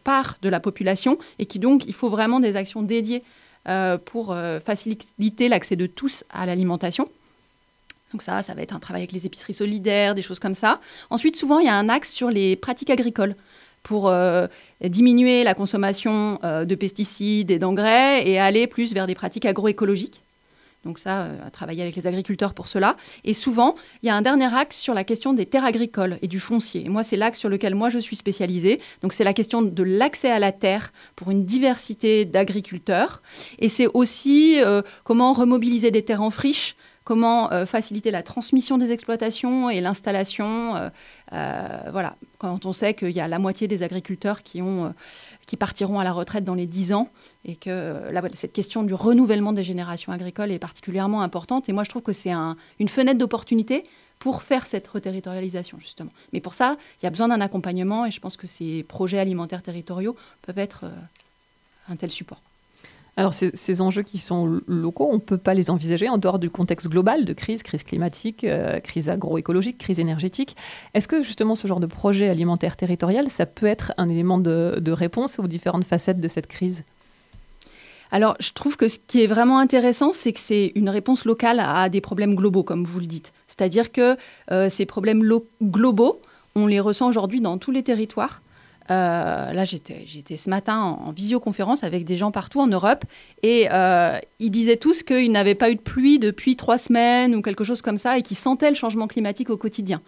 part 0.05 0.37
de 0.43 0.49
la 0.49 0.61
population 0.61 1.19
et 1.39 1.47
qui 1.47 1.59
donc, 1.59 1.87
il 1.87 1.95
faut 1.95 2.09
vraiment 2.09 2.41
des 2.41 2.57
actions 2.57 2.83
dédiées 2.83 3.23
pour 4.05 4.37
faciliter 4.65 5.49
l'accès 5.49 5.77
de 5.77 5.87
tous 5.87 6.25
à 6.31 6.47
l'alimentation. 6.47 7.07
Donc 8.15 8.23
ça, 8.23 8.45
ça 8.45 8.55
va 8.55 8.63
être 8.63 8.77
un 8.77 8.79
travail 8.79 9.03
avec 9.03 9.11
les 9.11 9.27
épiceries 9.27 9.55
solidaires, 9.55 10.15
des 10.15 10.23
choses 10.23 10.39
comme 10.39 10.55
ça. 10.55 10.79
Ensuite, 11.11 11.35
souvent, 11.35 11.59
il 11.59 11.67
y 11.67 11.69
a 11.69 11.75
un 11.75 11.89
axe 11.89 12.13
sur 12.13 12.31
les 12.31 12.55
pratiques 12.55 12.91
agricoles 12.91 13.35
pour 13.83 14.07
euh, 14.07 14.47
diminuer 14.81 15.43
la 15.43 15.55
consommation 15.55 16.39
euh, 16.45 16.65
de 16.65 16.77
pesticides 16.77 17.51
et 17.51 17.59
d'engrais 17.59 18.25
et 18.25 18.39
aller 18.39 18.69
plus 18.69 18.95
vers 18.95 19.09
des 19.09 19.17
pratiques 19.17 19.47
agroécologiques. 19.47 20.23
Donc 20.85 21.01
ça, 21.01 21.23
euh, 21.23 21.45
à 21.45 21.51
travailler 21.51 21.83
avec 21.83 21.97
les 21.97 22.07
agriculteurs 22.07 22.55
pour 22.55 22.69
cela. 22.69 22.97
Et 23.25 23.35
souvent, 23.35 23.75
il 24.05 24.07
y 24.07 24.11
a 24.11 24.15
un 24.15 24.23
dernier 24.23 24.55
axe 24.55 24.77
sur 24.77 24.95
la 24.95 25.03
question 25.03 25.33
des 25.33 25.45
terres 25.45 25.65
agricoles 25.65 26.19
et 26.23 26.29
du 26.29 26.39
foncier. 26.39 26.87
Et 26.87 26.89
moi, 26.89 27.03
c'est 27.03 27.17
l'axe 27.17 27.41
sur 27.41 27.49
lequel 27.49 27.75
moi 27.75 27.89
je 27.89 27.99
suis 27.99 28.15
spécialisée. 28.15 28.79
Donc 29.03 29.13
c'est 29.13 29.25
la 29.25 29.33
question 29.33 29.61
de 29.61 29.83
l'accès 29.83 30.31
à 30.31 30.39
la 30.39 30.53
terre 30.53 30.93
pour 31.17 31.33
une 31.33 31.45
diversité 31.45 32.25
d'agriculteurs. 32.25 33.23
Et 33.59 33.69
c'est 33.69 33.89
aussi 33.93 34.61
comment 35.03 35.33
remobiliser 35.33 35.91
des 35.91 36.05
terres 36.05 36.23
en 36.23 36.31
friche 36.31 36.77
comment 37.05 37.53
euh, 37.53 37.67
faciliter 37.67 38.11
la 38.11 38.23
transmission 38.23 38.79
des 38.79 38.91
exploitations 38.91 39.71
et 39.71 39.81
l'installation. 39.81 40.77
Euh, 40.77 40.89
euh, 41.33 41.79
voilà, 41.93 42.17
quand 42.39 42.65
on 42.65 42.73
sait 42.73 42.95
qu'il 42.95 43.11
y 43.11 43.21
a 43.21 43.29
la 43.29 43.39
moitié 43.39 43.69
des 43.69 43.83
agriculteurs 43.83 44.43
qui, 44.43 44.63
ont, 44.63 44.95
qui 45.47 45.57
partiront 45.57 46.01
à 46.01 46.05
la 46.05 46.13
retraite 46.13 46.45
dans 46.45 46.55
les 46.55 46.67
10 46.67 46.95
ans 46.95 47.11
et 47.45 47.57
que 47.57 48.11
cette 48.33 48.53
question 48.53 48.83
du 48.83 48.95
renouvellement 48.95 49.53
des 49.53 49.65
générations 49.65 50.13
agricoles 50.13 50.51
est 50.51 50.59
particulièrement 50.59 51.23
importante. 51.23 51.69
Et 51.69 51.73
moi, 51.73 51.85
je 51.85 51.91
trouve 51.91 52.03
que 52.03 52.15
c'est 52.15 52.33
un, 52.33 52.57
une 52.81 52.89
fenêtre 52.89 53.19
d'opportunité 53.19 53.85
pour 54.19 54.43
faire 54.43 54.67
cette 54.67 54.89
reterritorialisation, 54.89 55.79
justement. 55.79 56.11
Mais 56.33 56.41
pour 56.41 56.55
ça, 56.55 56.79
il 57.01 57.05
y 57.05 57.07
a 57.07 57.11
besoin 57.11 57.29
d'un 57.29 57.41
accompagnement 57.43 58.07
et 58.07 58.11
je 58.11 58.21
pense 58.21 58.39
que 58.39 58.47
ces 58.47 58.83
projets 58.85 59.19
alimentaires 59.19 59.63
territoriaux 59.63 60.17
peuvent 60.43 60.59
être 60.59 60.87
un 61.89 61.97
tel 61.97 62.11
support. 62.11 62.41
Alors 63.17 63.33
ces, 63.33 63.81
enjeux 63.81 64.03
qui 64.03 64.19
sont 64.19 64.61
locaux, 64.67 65.09
on 65.09 65.15
ne 65.15 65.21
peut 65.21 65.39
pas 65.39 65.55
les 65.55 65.71
envisager 65.71 66.09
en 66.09 66.19
dehors 66.19 66.41
du 66.41 66.51
contexte 66.51 66.89
global 66.89 67.25
de 67.25 67.33
crise, 67.33 67.63
crise 67.63 67.85
climatique, 67.85 68.43
euh, 68.43 68.81
crise 68.81 69.09
agroécologique, 69.09 69.79
crise 69.79 70.01
énergétique. 70.01 70.57
Est-ce 70.95 71.07
que 71.07 71.23
justement 71.23 71.55
ce 71.55 71.69
genre 71.69 71.79
de 71.79 71.87
projet 71.87 72.29
alimentaire 72.29 72.77
territorial, 72.77 73.31
ça 73.31 73.47
peut 73.47 73.67
être 73.67 73.93
un 73.99 74.09
élément 74.09 74.39
de, 74.39 74.79
de 74.81 74.93
réponse 74.93 75.39
aux 75.39 75.47
différentes 75.47 75.85
facettes 75.85 76.21
de 76.21 76.27
cette 76.29 76.49
crise? 76.49 76.85
Alors, 78.11 78.37
je 78.39 78.53
trouve 78.53 78.77
que 78.77 78.87
ce 78.87 78.99
qui 79.05 79.23
est 79.23 79.27
vraiment 79.27 79.59
intéressant, 79.59 80.13
c'est 80.13 80.33
que 80.33 80.39
c'est 80.39 80.71
une 80.77 80.89
réponse 80.89 81.25
locale 81.25 81.61
à 81.61 81.89
des 81.89 82.01
problèmes 82.01 82.37
globaux, 82.37 82.63
comme 82.63 82.85
vous 82.85 83.01
le 83.01 83.07
dites. 83.07 83.33
C'est-à-dire 83.49 83.91
que 83.91 84.17
euh, 84.53 84.69
ces 84.71 84.87
problèmes 84.87 85.23
globaux, 85.63 86.21
on 86.55 86.67
les 86.67 86.79
ressent 86.79 87.09
aujourd'hui 87.09 87.41
dans 87.41 87.59
tous 87.59 87.73
les 87.73 87.83
territoires. 87.83 88.41
Euh, 88.91 89.53
là, 89.53 89.65
j'étais 89.65 90.37
ce 90.37 90.51
matin 90.51 90.79
en, 90.79 91.09
en, 91.09 91.13
visioconférence 91.13 91.85
avec 91.85 92.05
des 92.05 92.17
gens 92.17 92.31
partout 92.31 92.61
en 92.61 92.67
Europe 92.67 93.05
et 93.43 93.69
euh, 93.73 94.19
ils 94.41 94.51
disaient 94.51 94.77
tous 94.77 95.03
qu'ils 95.03 95.33
n'avaient 95.33 95.55
pas 95.55 95.71
eu 95.71 95.77
de 95.77 95.81
pluie 95.81 96.19
depuis 96.19 96.55
trois 96.57 96.77
semaines 96.77 97.35
ou 97.35 97.41
quelque 97.41 97.65
chose 97.65 97.81
comme 97.81 97.97
ça 97.97 98.19
et 98.19 98.23
qu'ils 98.23 98.37
sentaient 98.37 98.71
le 98.71 98.77
changement 98.77 99.07
climatique 99.07 99.49
au 99.49 99.57
quotidien. 99.57 100.03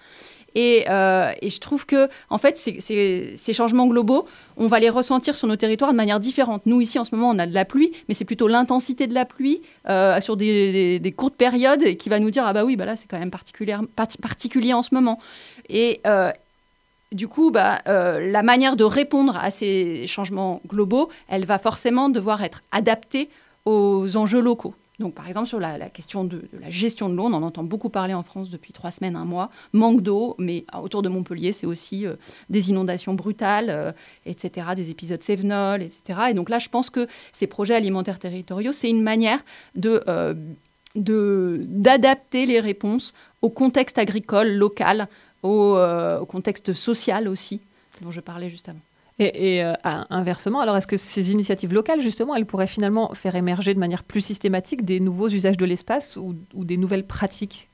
Et, 0.54 0.85
euh, 0.88 1.33
je 1.42 1.59
trouve 1.59 1.85
que, 1.85 2.09
en 2.30 2.38
fait, 2.38 2.56
ces, 2.56 3.52
changements 3.52 3.87
globaux, 3.87 4.26
on 4.56 4.68
va 4.68 4.80
les 4.80 4.88
ressentir 4.88 5.37
sur 5.37 5.49
nos 5.49 5.56
territoires 5.56 5.92
de 5.92 5.97
manière 5.97 6.18
différente. 6.18 6.62
Nous, 6.64 6.80
ici, 6.80 6.99
en 6.99 7.04
ce 7.04 7.14
moment, 7.14 7.28
on 7.28 7.38
a 7.38 7.47
de 7.47 7.52
la 7.52 7.66
pluie, 7.66 7.92
mais 8.09 8.14
c'est 8.14 8.25
plutôt 8.25 8.49
l'intensité 8.49 9.06
de 9.06 9.12
la 9.12 9.26
pluie 9.26 9.61
sur 10.21 10.38
des, 10.38 11.14
courtes 11.14 11.37
périodes 11.37 11.99
qui 11.99 12.09
va 12.09 12.21
nous 12.21 12.30
dire 12.30 12.45
Ah, 12.47 12.54
bah 12.54 12.64
oui, 12.64 12.76
bah 12.76 12.87
là, 12.87 12.97
c'est 12.97 13.06
quand 13.06 13.18
même 13.18 13.30
particulier, 13.30 14.73
en 14.73 14.83
ce 14.83 14.95
moment. 14.95 15.18
Du 17.12 17.28
coup, 17.28 17.50
bah, 17.50 17.80
euh, 17.88 18.30
la 18.30 18.42
manière 18.42 18.76
de 18.76 18.84
répondre 18.84 19.36
à 19.36 19.50
ces 19.50 20.06
changements 20.06 20.60
globaux, 20.66 21.08
elle 21.28 21.46
va 21.46 21.58
forcément 21.58 22.08
devoir 22.08 22.42
être 22.42 22.62
adaptée 22.72 23.30
aux 23.64 24.16
enjeux 24.16 24.40
locaux. 24.40 24.75
Donc, 24.98 25.14
par 25.14 25.28
exemple, 25.28 25.46
sur 25.46 25.60
la, 25.60 25.78
question 25.90 26.25
de, 26.25 26.48
la 26.58 26.70
gestion 26.70 27.10
de 27.10 27.14
l'eau, 27.14 27.25
on 27.25 27.34
en 27.34 27.42
entend 27.42 27.62
beaucoup 27.62 27.90
parler 27.90 28.14
en 28.14 28.22
France 28.22 28.48
depuis 28.48 28.72
trois 28.72 28.90
semaines, 28.90 29.14
un 29.14 29.26
mois. 29.26 29.50
Manque 29.75 30.00
d'eau, 30.00 30.34
mais 30.38 30.64
autour 30.80 31.02
de 31.02 31.10
Montpellier, 31.10 31.52
c'est 31.52 31.66
aussi 31.66 32.06
euh, 32.06 32.14
des 32.48 32.70
inondations 32.70 33.12
brutales, 33.12 33.66
euh, 33.68 33.92
etc., 34.25 34.68
des 34.75 34.90
épisodes 34.90 35.22
Sévenol, 35.22 35.82
etc. 35.82 36.20
Et 36.30 36.34
donc 36.34 36.48
là, 36.48 36.58
je 36.58 36.70
pense 36.70 36.88
que 36.88 37.06
ces 37.32 37.46
projets 37.46 37.75
alimentaires 37.75 38.18
territoriaux, 38.18 38.72
c'est 38.72 38.88
une 38.88 39.02
manière 39.02 39.44
d'adapter 40.94 42.46
les 42.46 42.60
réponses 42.60 43.12
au 43.42 43.50
contexte 43.50 43.98
agricole 43.98 44.48
local 44.54 45.08
au, 45.46 45.76
euh, 45.76 46.20
au, 46.20 46.26
contexte 46.26 46.72
social 46.72 47.28
aussi, 47.28 47.60
dont 48.02 48.10
je 48.10 48.20
parlais 48.20 48.50
juste 48.50 48.68
avant. 48.68 48.80
Et, 49.18 49.56
et 49.56 49.64
euh, 49.64 49.72
inversement, 50.10 50.60
alors 50.60 50.76
est-ce 50.76 50.86
que 50.86 50.98
ces 50.98 51.32
initiatives 51.32 51.72
locales, 51.72 52.00
justement, 52.00 52.34
elles 52.36 52.44
pourraient 52.44 52.66
finalement 52.66 53.14
faire 53.14 53.34
émerger 53.34 53.72
de 53.72 53.78
manière 53.78 54.04
plus 54.04 54.20
systématique 54.20 54.84
des 54.84 55.00
nouveaux 55.00 55.28
usages 55.28 55.56
de 55.56 55.64
l'espace 55.64 56.16
ou, 56.16 56.34
ou, 56.54 56.64
des 56.64 56.76
nouvelles 56.76 57.06
pratiques? 57.06 57.68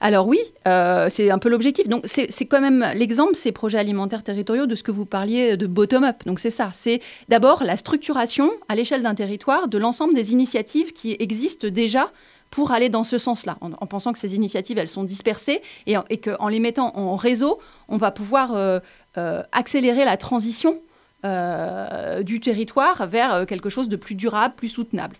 Alors 0.00 0.28
oui, 0.28 0.38
euh, 0.68 1.08
c'est 1.10 1.30
un 1.30 1.38
peu 1.38 1.48
l'objectif. 1.48 1.88
Donc 1.88 2.04
c'est 2.04 2.46
quand 2.46 2.60
même 2.60 2.86
l'exemple, 2.94 3.34
ces 3.34 3.52
projets 3.52 3.78
alimentaires 3.78 4.22
territoriaux, 4.22 4.66
de 4.66 4.74
ce 4.74 4.82
que 4.82 4.92
vous 4.92 5.06
parliez 5.06 5.56
de 5.56 5.66
bottom-up. 5.66 6.16
Donc 6.24 6.38
c'est 6.38 6.50
ça, 6.50 6.70
c'est 6.72 7.00
d'abord 7.28 7.64
la 7.64 7.76
structuration 7.76 8.50
à 8.68 8.76
l'échelle 8.76 9.02
d'un 9.02 9.14
territoire 9.14 9.66
de 9.66 9.78
l'ensemble 9.78 10.14
des 10.14 10.32
initiatives 10.32 10.92
qui 10.92 11.16
existent 11.18 11.68
déjà 11.68 12.12
pour 12.50 12.72
aller 12.72 12.88
dans 12.88 13.04
ce 13.04 13.18
sens-là, 13.18 13.58
en, 13.60 13.72
en, 13.72 13.86
pensant 13.86 14.12
que 14.12 14.18
ces 14.18 14.34
initiatives, 14.34 14.78
elles 14.78 14.88
sont 14.88 15.04
dispersées 15.04 15.60
et, 15.86 15.96
qu'en 16.18 16.48
les 16.48 16.60
mettant 16.60 16.96
en 16.96 17.16
réseau, 17.16 17.58
on 17.88 17.96
va 17.96 18.10
pouvoir 18.10 18.54
euh, 18.54 18.80
euh, 19.16 19.42
accélérer 19.52 20.04
la 20.04 20.16
transition 20.16 20.80
euh, 21.24 22.22
du 22.22 22.40
territoire 22.40 23.06
vers 23.06 23.46
quelque 23.46 23.68
chose 23.68 23.88
de 23.88 23.96
plus 23.96 24.14
durable, 24.14 24.54
plus 24.56 24.68
soutenable. 24.68 25.16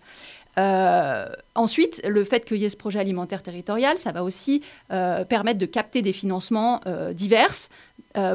Ensuite, 1.55 2.01
le 2.05 2.25
fait 2.25 2.43
qu'il 2.43 2.57
y 2.57 2.65
ait 2.65 2.69
ce 2.69 2.75
projet 2.75 2.99
alimentaire 2.99 3.41
territorial, 3.41 3.97
ça 3.97 4.11
va 4.11 4.25
aussi 4.25 4.61
permettre 4.89 5.57
de 5.57 5.65
capter 5.65 6.01
des 6.01 6.11
financements 6.11 6.81
divers 7.13 7.69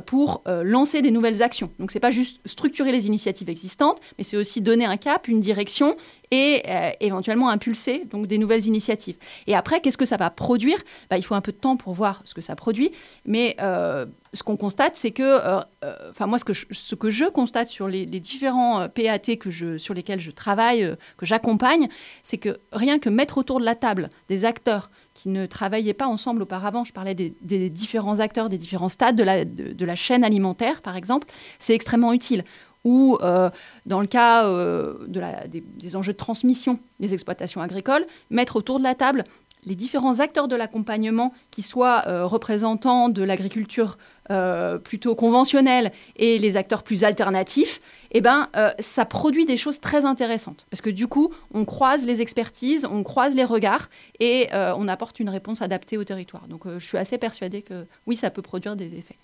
pour 0.06 0.42
lancer 0.47 1.02
des 1.02 1.11
nouvelles 1.11 1.42
actions. 1.42 1.71
Donc, 1.78 1.90
ce 1.90 1.97
n'est 1.97 2.00
pas 2.00 2.11
juste 2.11 2.40
structurer 2.47 2.92
les 2.92 3.06
initiatives 3.06 3.49
existantes, 3.49 4.00
mais 4.18 4.25
c'est 4.25 4.37
aussi 4.37 4.61
donner 4.61 4.85
un 4.85 4.97
cap, 4.97 5.28
une 5.28 5.40
direction 5.40 5.97
et 6.30 6.62
éventuellement 7.00 7.49
impulser 7.49 8.04
donc, 8.11 8.26
des 8.26 8.38
nouvelles 8.38 8.66
initiatives. 8.66 9.16
Et 9.47 9.54
après, 9.54 9.80
qu'est-ce 9.80 9.99
que 9.99 10.04
ça 10.04 10.16
va 10.16 10.30
produire? 10.30 10.78
Bah, 11.11 11.18
Il 11.18 11.23
faut 11.23 11.35
un 11.35 11.40
peu 11.40 11.52
de 11.52 11.56
temps 11.56 11.76
pour 11.76 11.92
voir 11.92 12.23
ce 12.25 12.35
que 12.35 12.40
ça 12.40 12.56
produit, 12.56 12.92
mais 13.25 13.56
ce 14.35 14.42
qu'on 14.42 14.56
constate, 14.56 14.97
c'est 14.97 15.12
que, 15.12 15.23
euh, 15.23 15.61
euh, 15.85 16.11
enfin 16.11 16.26
moi, 16.26 16.38
ce 16.38 16.44
que, 16.44 16.52
je, 16.52 16.66
ce 16.71 16.94
que 16.94 17.09
je 17.09 17.25
constate 17.25 17.68
sur 17.68 17.88
les, 17.88 18.04
les 18.04 18.21
différents 18.21 18.83
euh, 18.83 18.88
PAT 18.88 19.37
que 19.37 19.50
je, 19.50 19.78
sur 19.78 19.94
lesquels 19.94 20.21
je 20.21 20.33
travaille, 20.33 20.83
euh, 20.83 20.97
que 21.16 21.25
j'accompagne, 21.25 21.88
c'est 22.23 22.38
que 22.38 22.59
rien 22.73 22.99
que 22.99 23.09
mettre 23.09 23.38
autour 23.38 23.61
de 23.61 23.64
la 23.64 23.76
table 23.76 24.11
des 24.28 24.44
acteurs 24.44 24.90
qui 25.14 25.28
ne 25.28 25.47
travaillaient 25.47 25.94
pas 25.94 26.06
ensemble 26.06 26.42
auparavant, 26.42 26.85
je 26.85 26.92
parlais 26.92 27.14
des, 27.14 27.71
différents 27.71 28.18
acteurs, 28.18 28.49
des 28.49 28.59
différents 28.59 28.88
stades 28.88 29.16
de 29.16 29.85
la, 29.85 29.97
chaîne 29.97 30.25
alimentaire, 30.25 30.83
par 30.83 30.97
exemple, 30.97 31.28
c'est 31.59 31.75
extrêmement 31.75 32.12
utile. 32.12 32.44
Ou 32.85 33.16
euh, 33.23 33.49
dans 33.87 34.00
le 34.00 34.06
cas 34.06 34.44
euh, 34.44 34.94
des, 35.47 35.97
enjeux 35.97 36.12
de 36.12 36.18
transmission 36.18 36.80
des 37.00 37.14
exploitations 37.14 37.62
agricoles, 37.62 38.04
mettre 38.28 38.56
autour 38.56 38.78
de 38.78 38.85
la 38.85 38.94
table 38.94 39.25
les 39.66 39.75
différents 39.75 40.21
acteurs 40.21 40.49
de 40.49 40.56
l'accompagnement, 40.56 41.33
qui 41.50 41.62
soient 41.62 42.04
euh, 42.06 42.26
représentants 42.26 43.09
de 43.09 43.23
l'agriculture 43.23 43.99
euh, 44.30 44.78
plutôt 44.78 45.14
conventionnelle 45.14 45.92
et 46.16 46.38
les 46.38 46.56
acteurs 46.56 46.83
plus 46.83 47.04
alternatifs, 47.04 47.80
eh 48.12 48.21
ben, 48.21 48.49
euh, 48.56 48.71
ça 48.78 49.04
produit 49.04 49.47
des 49.47 49.56
choses 49.56 49.80
très 49.80 50.04
intéressantes. 50.04 50.66
Parce 50.71 50.80
que 50.80 50.90
du 50.90 51.06
coup, 51.06 51.33
on 51.52 51.64
croise 51.64 52.06
les 52.06 52.23
expertises, 52.23 52.87
on 52.90 53.02
croise 53.02 53.35
les 53.35 53.44
regards 53.44 53.88
et 54.21 54.49
on 54.52 54.88
apporte 54.88 55.21
une 55.21 55.28
réponse 55.28 55.62
adaptée 55.62 55.97
au 55.97 56.04
territoire. 56.04 56.47
Donc 56.49 56.62
je 56.66 56.85
suis 56.85 56.99
assez 56.99 57.18
persuadée 57.18 57.62
que 57.62 57.87
oui, 58.06 58.16
ça 58.16 58.30
peut 58.30 58.42
produire 58.42 58.76
des 58.76 58.94
effets. 58.97 59.16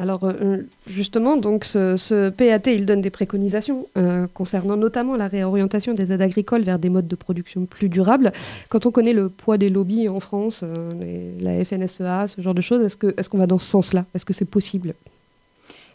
Alors 0.00 0.20
euh, 0.22 0.58
justement, 0.86 1.36
donc 1.36 1.64
ce, 1.64 2.28
PAT, 2.30 2.70
il 2.70 2.86
donne 2.86 3.00
des 3.00 3.10
préconisations 3.10 3.88
euh, 3.96 4.28
concernant 4.32 4.76
notamment 4.76 5.16
la 5.16 5.26
réorientation 5.26 5.92
des 5.92 6.12
aides 6.12 6.22
agricoles 6.22 6.62
vers 6.62 6.78
des 6.78 6.88
modes 6.88 7.08
de 7.08 7.16
production 7.16 7.66
plus 7.66 7.88
durables. 7.88 8.32
Quand 8.68 8.86
on 8.86 8.92
connaît 8.92 9.12
le 9.12 9.28
poids 9.28 9.58
des 9.58 9.70
lobbies 9.70 10.08
en 10.08 10.20
France, 10.20 10.60
euh, 10.62 11.32
la 11.40 11.64
FNSEA, 11.64 12.28
ce 12.28 12.40
genre 12.40 12.54
de 12.54 12.60
choses, 12.60 12.82
est-ce 12.84 13.28
qu'on 13.28 13.38
va 13.38 13.48
dans 13.48 13.58
ce 13.58 13.68
sens-là? 13.68 14.04
Est-ce 14.14 14.24
que 14.24 14.32
c'est 14.32 14.44
possible? 14.44 14.94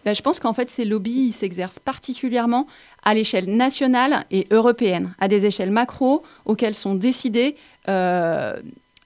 Ben, 0.06 0.14
je 0.14 0.22
pense 0.22 0.40
qu'en 0.40 0.54
fait, 0.54 0.70
ces 0.70 0.84
lobbies 0.84 1.32
s'exercent 1.32 1.80
particulièrement 1.80 2.68
à 3.04 3.14
l'échelle 3.14 3.56
nationale 3.56 4.26
et 4.32 4.48
européenne, 4.52 5.14
à 5.20 5.30
des 5.30 5.46
échelles 5.46 5.72
macro 5.72 6.24
auxquelles 6.46 6.76
sont 6.76 6.96
décidés 6.96 7.56
euh, 7.88 8.58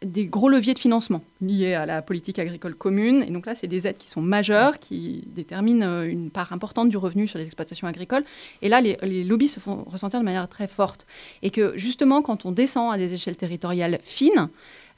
des 0.03 0.25
gros 0.25 0.49
leviers 0.49 0.73
de 0.73 0.79
financement 0.79 1.23
liés 1.41 1.73
à 1.73 1.85
la 1.85 2.01
politique 2.01 2.39
agricole 2.39 2.75
commune. 2.75 3.23
Et 3.23 3.31
donc 3.31 3.45
là, 3.45 3.55
c'est 3.55 3.67
des 3.67 3.87
aides 3.87 3.97
qui 3.97 4.09
sont 4.09 4.21
majeures, 4.21 4.79
qui 4.79 5.23
déterminent 5.27 5.85
euh, 5.85 6.03
une 6.03 6.29
part 6.29 6.53
importante 6.53 6.89
du 6.89 6.97
revenu 6.97 7.27
sur 7.27 7.39
les 7.39 7.45
exploitations 7.45 7.87
agricoles. 7.87 8.23
Et 8.61 8.69
là, 8.69 8.81
les, 8.81 8.97
les 9.01 9.23
lobbies 9.23 9.47
se 9.47 9.59
font 9.59 9.83
ressentir 9.85 10.19
de 10.19 10.25
manière 10.25 10.47
très 10.47 10.67
forte. 10.67 11.05
Et 11.41 11.49
que 11.49 11.77
justement, 11.77 12.21
quand 12.21 12.45
on 12.45 12.51
descend 12.51 12.93
à 12.93 12.97
des 12.97 13.13
échelles 13.13 13.37
territoriales 13.37 13.99
fines, 14.03 14.49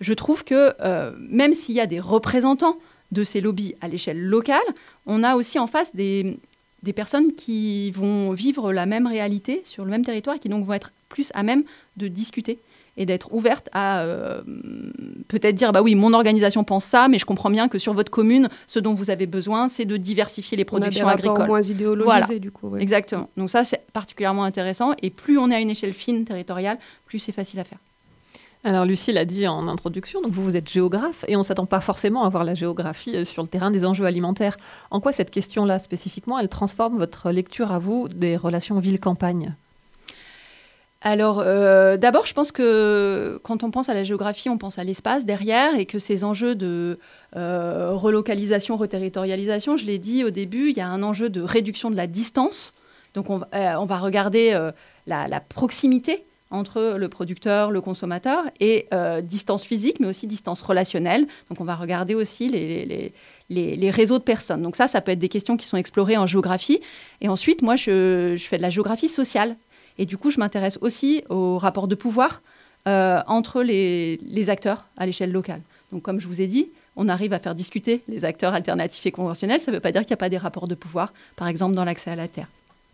je 0.02 0.14
trouve 0.14 0.44
que 0.44 0.74
euh, 0.82 1.12
même 1.18 1.54
s'il 1.54 1.76
y 1.76 1.82
a 1.82 1.88
des 1.88 2.00
représentants 2.00 2.78
de 3.12 3.24
ces 3.24 3.42
lobbies 3.42 3.76
à 3.82 3.88
l'échelle 3.88 4.22
locale, 4.22 4.60
on 5.06 5.24
a 5.24 5.36
aussi 5.36 5.60
en 5.60 5.68
face 5.68 5.96
des, 5.96 6.38
des 6.84 6.94
personnes 6.94 7.34
qui 7.34 7.92
vont 7.92 8.32
vivre 8.32 8.72
la 8.72 8.86
même 8.86 9.08
réalité 9.08 9.62
sur 9.64 9.84
le 9.84 9.92
même 9.92 10.06
territoire 10.06 10.36
et 10.36 10.40
qui 10.40 10.50
donc 10.50 10.66
vont 10.66 10.74
être 10.74 10.92
plus 11.10 11.32
à 11.34 11.44
même 11.44 11.64
de 11.98 12.08
discuter 12.08 12.60
et 13.00 13.08
d'être 13.08 13.34
ouvertes 13.34 13.70
à 13.72 14.02
euh, 14.02 14.42
peut-être 15.28 15.56
dire 15.56 15.72
bah 15.72 15.82
oui 15.82 15.96
mon 15.96 16.14
organisation 16.14 16.64
pense 16.64 16.86
ça 16.86 17.08
mais 17.08 17.18
je 17.18 17.26
comprends 17.26 17.50
bien 17.50 17.68
que 17.68 17.80
sur 17.80 17.94
votre 17.94 18.12
commune 18.12 18.50
ce 18.68 18.78
dont 18.78 18.94
vous 18.94 19.10
avez 19.10 19.26
besoin 19.26 19.70
c'est 19.70 19.86
de 19.86 19.98
diversifier 19.98 20.58
les 20.58 20.66
On 20.72 20.76
a 20.76 20.80
des 20.80 20.82
productions 20.86 21.08
agricoles 21.08 21.48
moins 21.48 21.62
idéologisés, 21.62 22.06
Voilà. 22.06 22.40
du 22.40 22.52
coup. 22.52 22.68
ouais. 22.68 22.82
exactement 22.82 23.30
donc 23.38 23.50
ça 23.50 23.64
c'est 23.64 23.82
particulièrement 23.94 24.44
intéressant 24.44 24.92
et 25.02 25.10
plus 25.10 25.40
on 25.40 25.50
est 25.50 25.56
à 25.56 25.60
une 25.60 25.72
échelle 25.72 25.94
fine 25.94 26.26
territoriale 26.26 26.78
plus 27.08 27.18
c'est 27.20 27.32
facile 27.32 27.60
à 27.60 27.64
faire 27.64 27.80
Alors 28.66 28.84
Lucie 28.84 29.14
l'a 29.14 29.24
dit 29.24 29.48
en 29.48 29.70
introduction, 29.70 30.22
donc 30.22 30.34
vous, 30.34 30.44
vous 30.44 30.58
êtes 30.58 30.70
géographe 30.70 31.24
et 31.30 31.38
on 31.38 31.40
ne 31.40 31.44
s'attend 31.44 31.66
pas 31.66 31.80
forcément 31.80 32.24
à 32.26 32.30
voir 32.30 32.44
la 32.44 32.56
géographie 32.56 33.16
euh, 33.16 33.24
sur 33.24 33.42
le 33.42 33.48
terrain 33.48 33.72
des 33.72 33.86
enjeux 33.86 34.06
alimentaires. 34.06 34.58
En 34.92 35.00
quoi 35.00 35.14
cette 35.14 35.32
question-là 35.32 35.80
spécifiquement, 35.80 36.38
elle 36.38 36.50
transforme 36.50 36.98
votre 36.98 37.32
lecture 37.32 37.72
à 37.72 37.80
vous 37.80 38.10
des 38.10 38.36
relations 38.36 38.78
ville-campagne? 38.80 39.56
Alors, 41.02 41.40
euh, 41.40 41.96
d'abord, 41.96 42.26
je 42.26 42.34
pense 42.34 42.52
que 42.52 43.40
quand 43.44 43.64
on 43.64 43.72
pense 43.72 43.88
à 43.88 43.94
la 43.94 44.04
géographie, 44.04 44.50
on 44.50 44.58
pense 44.58 44.80
à 44.80 44.84
l'espace 44.84 45.26
derrière 45.26 45.76
et 45.76 45.86
que 45.86 45.98
ces 45.98 46.26
enjeux 46.26 46.56
de 46.56 47.00
euh, 47.38 47.92
relocalisation, 47.94 48.76
reterritorialisation, 48.76 49.78
je 49.78 49.86
l'ai 49.86 49.98
dit 49.98 50.26
au 50.26 50.30
début, 50.30 50.70
il 50.72 50.78
y 50.78 50.82
a 50.82 50.90
un 50.90 51.02
enjeu 51.02 51.30
de 51.30 51.42
réduction 51.42 51.90
de 51.90 51.96
la 51.96 52.06
distance. 52.06 52.74
Donc, 53.14 53.30
on, 53.30 53.38
va- 53.38 53.48
euh, 53.56 53.78
regarder 53.78 54.72
la, 55.08 55.40
proximité 55.40 56.26
entre 56.52 56.96
le 56.98 57.10
producteur, 57.10 57.72
le 57.72 57.80
consommateur, 57.80 58.44
et 58.60 58.90
distance 59.24 59.64
physique, 59.64 60.02
mais 60.02 60.08
aussi 60.08 60.28
distance 60.28 60.62
relationnelle. 60.62 61.28
Donc, 61.50 61.62
on 61.62 61.64
va 61.64 61.76
regarder 61.76 62.14
aussi 62.14 62.50
les, 62.50 63.92
réseaux 63.92 64.18
de 64.20 64.24
personnes. 64.24 64.64
Donc, 64.64 64.76
ça, 64.76 64.88
ça 64.88 65.00
peut 65.00 65.14
être 65.14 65.20
des 65.20 65.30
questions 65.30 65.56
qui 65.56 65.66
sont 65.66 65.78
explorées 65.78 66.18
en 66.18 66.26
géographie. 66.26 66.82
Et 67.22 67.30
ensuite, 67.30 67.62
moi, 67.62 67.78
je 67.78 68.36
fais 68.38 68.58
de 68.58 68.64
la 68.64 68.70
géographie 68.70 69.08
sociale. 69.08 69.56
Et 70.00 70.08
du 70.08 70.18
coup, 70.18 70.32
je 70.32 70.40
m'intéresse 70.40 70.80
aussi 70.82 71.24
au 71.30 71.60
rapport 71.60 71.88
de 71.88 71.94
pouvoir 71.94 72.42
euh, 72.88 73.22
entre 73.28 73.62
les 73.62 74.50
acteurs 74.50 74.88
à 74.98 75.06
l'échelle 75.06 75.32
locale. 75.32 75.62
Donc, 75.92 76.02
comme 76.02 76.20
je 76.20 76.28
vous 76.28 76.42
ai 76.42 76.48
dit, 76.48 76.72
on 76.96 77.08
arrive 77.10 77.34
à 77.34 77.40
faire 77.40 77.54
discuter 77.54 78.02
les 78.08 78.26
acteurs 78.26 78.54
alternatifs 78.54 79.06
et 79.06 79.12
conventionnels. 79.12 79.60
Ça 79.60 79.72
ne 79.72 79.78
veut 79.78 79.82
pas 79.82 79.92
dire 79.92 80.02
qu'il 80.02 80.12
n'y 80.12 80.16
a 80.16 80.18
pas 80.18 80.30
des 80.30 80.38
rapports 80.38 80.68
de 80.68 80.76
pouvoir, 80.76 81.14
par 81.36 81.48
exemple 81.48 81.76
dans 81.76 81.84
l'accès 81.84 82.12
à 82.12 82.16
la 82.16 82.28
terre. 82.28 82.48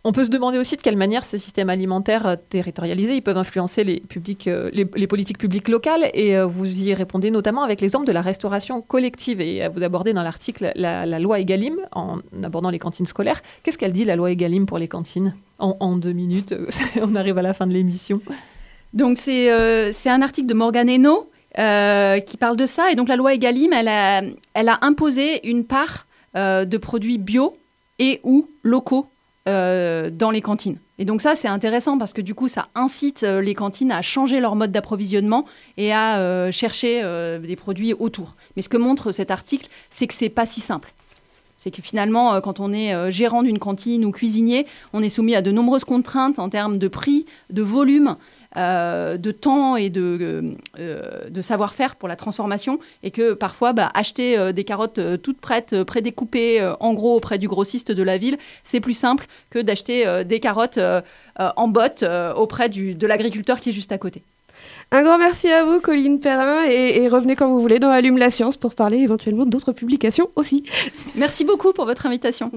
On 0.08 0.12
peut 0.12 0.24
se 0.24 0.30
demander 0.30 0.56
aussi 0.56 0.76
de 0.76 0.82
quelle 0.82 0.96
manière 0.96 1.24
ces 1.24 1.36
systèmes 1.36 1.68
alimentaires 1.68 2.26
euh, 2.28 2.36
territorialisés 2.48 3.16
ils 3.16 3.22
peuvent 3.22 3.36
influencer 3.36 3.82
les, 3.82 4.02
euh, 4.46 5.06
politiques 5.08 5.36
publiques 5.36 5.68
locales. 5.68 6.10
Et 6.14 6.36
euh, 6.36 6.46
vous 6.46 6.80
y 6.80 6.94
répondez 6.94 7.32
notamment 7.32 7.64
avec 7.64 7.80
l'exemple 7.80 8.06
de 8.06 8.12
la 8.12 8.22
restauration 8.22 8.82
collective. 8.82 9.40
Et 9.40 9.66
vous 9.68 9.82
abordez 9.82 10.12
dans 10.12 10.22
l'article 10.22 10.70
la, 10.76 11.18
loi 11.18 11.40
Egalim 11.40 11.76
en 11.90 12.18
abordant 12.44 12.70
les 12.70 12.78
cantines 12.78 13.06
scolaires. 13.06 13.42
Qu'est-ce 13.64 13.78
qu'elle 13.78 13.92
dit, 13.92 14.04
la 14.04 14.14
loi 14.14 14.30
Egalim, 14.30 14.66
pour 14.66 14.78
les 14.78 14.86
cantines 14.86 15.34
en, 15.58 15.96
deux 15.96 16.12
minutes, 16.12 16.54
on 17.02 17.16
arrive 17.16 17.38
à 17.38 17.42
la 17.42 17.54
fin 17.54 17.66
de 17.66 17.72
l'émission. 17.72 18.18
Donc, 18.92 19.16
c'est 19.18 19.50
un 19.50 20.22
article 20.22 20.46
de 20.46 20.54
Morgan 20.54 20.88
euh, 21.58 22.20
qui 22.20 22.36
parle 22.36 22.56
de 22.56 22.66
ça. 22.66 22.92
Et 22.92 22.94
donc, 22.94 23.08
la 23.08 23.16
loi 23.16 23.34
Egalim, 23.34 23.72
elle 23.72 23.88
a, 23.88 24.22
elle 24.54 24.68
a 24.68 24.78
imposé 24.82 25.48
une 25.48 25.64
part 25.64 26.06
de 26.34 26.76
produits 26.76 27.18
bio 27.18 27.56
et 27.98 28.20
ou 28.22 28.48
locaux 28.62 29.08
euh, 29.48 30.10
dans 30.10 30.32
les 30.32 30.40
cantines. 30.40 30.78
Et 30.98 31.04
donc 31.04 31.20
ça, 31.20 31.36
c'est 31.36 31.46
intéressant 31.46 31.98
parce 31.98 32.12
que 32.12 32.20
du 32.20 32.34
coup, 32.34 32.48
ça 32.48 32.66
incite 32.74 33.22
euh, 33.22 33.40
les 33.40 33.54
cantines 33.54 33.92
à 33.92 34.02
changer 34.02 34.40
leur 34.40 34.56
mode 34.56 34.72
d'approvisionnement 34.72 35.44
et 35.76 35.92
à 35.92 36.18
euh, 36.18 36.50
chercher 36.50 37.02
des 37.40 37.56
produits 37.56 37.94
autour. 37.94 38.34
Mais 38.56 38.62
ce 38.62 38.68
que 38.68 38.76
montre 38.76 39.12
cet 39.12 39.30
article, 39.30 39.68
c'est 39.88 40.08
que 40.08 40.14
c'est 40.14 40.30
pas 40.30 40.46
si 40.46 40.60
simple. 40.60 40.92
C'est 41.56 41.70
que 41.70 41.80
finalement, 41.80 42.40
quand 42.40 42.60
on 42.60 42.72
est 42.72 43.10
gérant 43.10 43.42
d'une 43.42 43.58
cantine 43.58 44.04
ou 44.04 44.10
cuisinier, 44.10 44.66
on 44.92 45.02
est 45.02 45.08
soumis 45.08 45.34
à 45.34 45.42
de 45.42 45.52
nombreuses 45.52 45.84
contraintes 45.84 46.38
en 46.38 46.48
termes 46.48 46.76
de 46.76 46.88
prix, 46.88 47.24
de 47.50 47.62
volume, 47.62 48.16
euh, 48.56 49.16
de 49.16 49.30
temps 49.30 49.76
et 49.76 49.90
de, 49.90 50.18
euh, 50.20 50.42
euh, 50.78 51.28
de 51.28 51.42
savoir-faire 51.42 51.96
pour 51.96 52.08
la 52.08 52.16
transformation. 52.16 52.78
Et 53.02 53.10
que 53.10 53.34
parfois, 53.34 53.72
bah, 53.72 53.90
acheter 53.94 54.38
euh, 54.38 54.52
des 54.52 54.64
carottes 54.64 55.00
toutes 55.22 55.40
prêtes, 55.40 55.84
prédécoupées 55.84 56.74
en 56.80 56.94
gros 56.94 57.16
auprès 57.16 57.38
du 57.38 57.48
grossiste 57.48 57.92
de 57.92 58.02
la 58.02 58.18
ville, 58.18 58.38
c'est 58.64 58.80
plus 58.80 58.94
simple 58.94 59.26
que 59.50 59.58
d'acheter 59.58 60.24
des 60.24 60.40
carottes 60.40 60.78
en 61.38 61.68
botte 61.68 62.04
auprès 62.36 62.68
du, 62.68 62.94
de 62.94 63.06
l'agriculteur 63.06 63.60
qui 63.60 63.70
est 63.70 63.72
juste 63.72 63.92
à 63.92 63.98
côté. 63.98 64.22
Un 64.90 65.02
grand 65.02 65.18
merci 65.18 65.48
à 65.48 65.64
vous, 65.64 65.80
Colline 65.80 66.20
Perrin, 66.20 66.64
et, 66.68 67.02
et 67.02 67.08
revenez 67.08 67.36
quand 67.36 67.48
vous 67.48 67.60
voulez 67.60 67.78
dans 67.78 67.90
Allume 67.90 68.18
la 68.18 68.30
science 68.30 68.56
pour 68.56 68.74
parler 68.74 68.98
éventuellement 68.98 69.46
d'autres 69.46 69.72
publications 69.72 70.30
aussi. 70.36 70.64
Merci 71.14 71.44
beaucoup 71.44 71.72
pour 71.72 71.84
votre 71.84 72.06
invitation. 72.06 72.50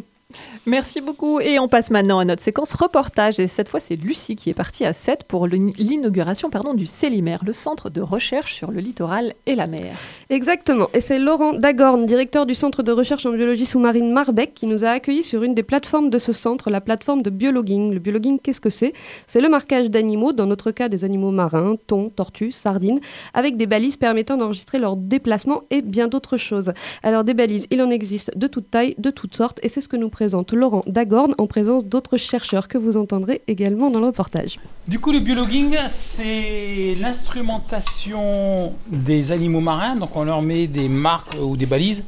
Merci 0.66 1.02
beaucoup. 1.02 1.40
Et 1.40 1.58
on 1.58 1.68
passe 1.68 1.90
maintenant 1.90 2.20
à 2.20 2.26
notre 2.26 2.44
séquence 2.44 2.74
reportage. 2.74 3.40
Et 3.40 3.48
cette 3.48 3.70
fois, 3.70 3.80
c'est 3.80 3.96
Lucie 3.96 4.36
qui 4.36 4.52
est 4.52 4.54
partie 4.54 4.86
à 4.86 4.94
7 4.94 5.24
pour 5.24 5.48
l'in- 5.48 5.72
l'inauguration 5.78 6.52
pardon, 6.52 6.76
du 6.76 6.86
CELIMER, 6.86 7.38
le 7.44 7.54
centre 7.54 7.90
de 7.90 8.02
recherche 8.02 8.54
sur 8.54 8.70
le 8.70 8.80
littoral 8.80 9.34
et 9.48 9.56
la 9.56 9.66
mer. 9.66 9.96
Exactement. 10.30 10.88
Et 10.94 11.02
c'est 11.02 11.18
Laurent 11.18 11.54
Dagorn, 11.54 12.06
directeur 12.06 12.46
du 12.46 12.54
Centre 12.54 12.84
de 12.84 12.92
recherche 12.92 13.26
en 13.26 13.32
biologie 13.32 13.66
sous-marine 13.66 14.12
Marbec, 14.12 14.54
qui 14.54 14.68
nous 14.68 14.86
a 14.86 14.90
accueillis 14.90 15.24
sur 15.24 15.42
une 15.42 15.56
des 15.56 15.64
plateformes 15.64 16.12
de 16.12 16.20
ce 16.20 16.34
centre, 16.34 16.70
la 16.70 16.82
plateforme 16.82 17.24
de 17.24 17.32
biologuing. 17.32 17.92
Le 17.92 18.00
biologuing, 18.00 18.40
qu'est-ce 18.40 18.62
que 18.62 18.70
c'est? 18.70 18.94
C'est 19.26 19.42
le 19.42 19.50
marquage 19.50 19.90
d'animaux, 19.90 20.34
dans 20.34 20.46
notre 20.46 20.70
cas 20.70 20.90
des 20.90 21.04
animaux 21.04 21.32
marins, 21.32 21.78
thon, 21.88 22.10
tortues, 22.10 22.52
sardines, 22.52 23.00
avec 23.34 23.58
des 23.58 23.66
balises 23.66 23.98
permettant 23.98 24.38
d'enregistrer 24.38 24.78
leurs 24.78 24.98
déplacements 24.98 25.64
et 25.72 25.82
bien 25.82 26.08
d'autres 26.08 26.38
choses. 26.38 26.74
Alors 27.02 27.24
des 27.24 27.34
balises, 27.34 27.66
il 27.72 27.82
en 27.82 27.90
existe 27.90 28.38
de 28.38 28.46
toute 28.46 28.70
taille, 28.70 28.94
de 29.00 29.10
toutes 29.10 29.36
sortes, 29.36 29.60
et 29.64 29.70
c'est 29.70 29.82
ce 29.82 29.88
que 29.88 29.98
nous 29.98 30.10
Laurent 30.54 30.84
Dagorn 30.88 31.34
en 31.38 31.48
présence 31.48 31.86
d'autres 31.86 32.18
chercheurs 32.18 32.68
que 32.68 32.78
vous 32.78 32.98
entendrez 32.98 33.42
également 33.48 33.90
dans 33.90 34.00
le 34.00 34.08
reportage. 34.08 34.60
Du 34.88 35.00
coup, 35.00 35.12
le 35.12 35.20
biologuing, 35.20 35.78
c'est 35.88 36.96
l'instrumentation 37.00 38.74
des 38.88 39.32
animaux 39.32 39.62
marins. 39.62 39.96
Donc, 39.96 40.16
on 40.16 40.24
leur 40.24 40.42
met 40.42 40.68
des 40.68 40.90
marques 40.90 41.36
ou 41.42 41.56
des 41.56 41.66
balises. 41.66 42.04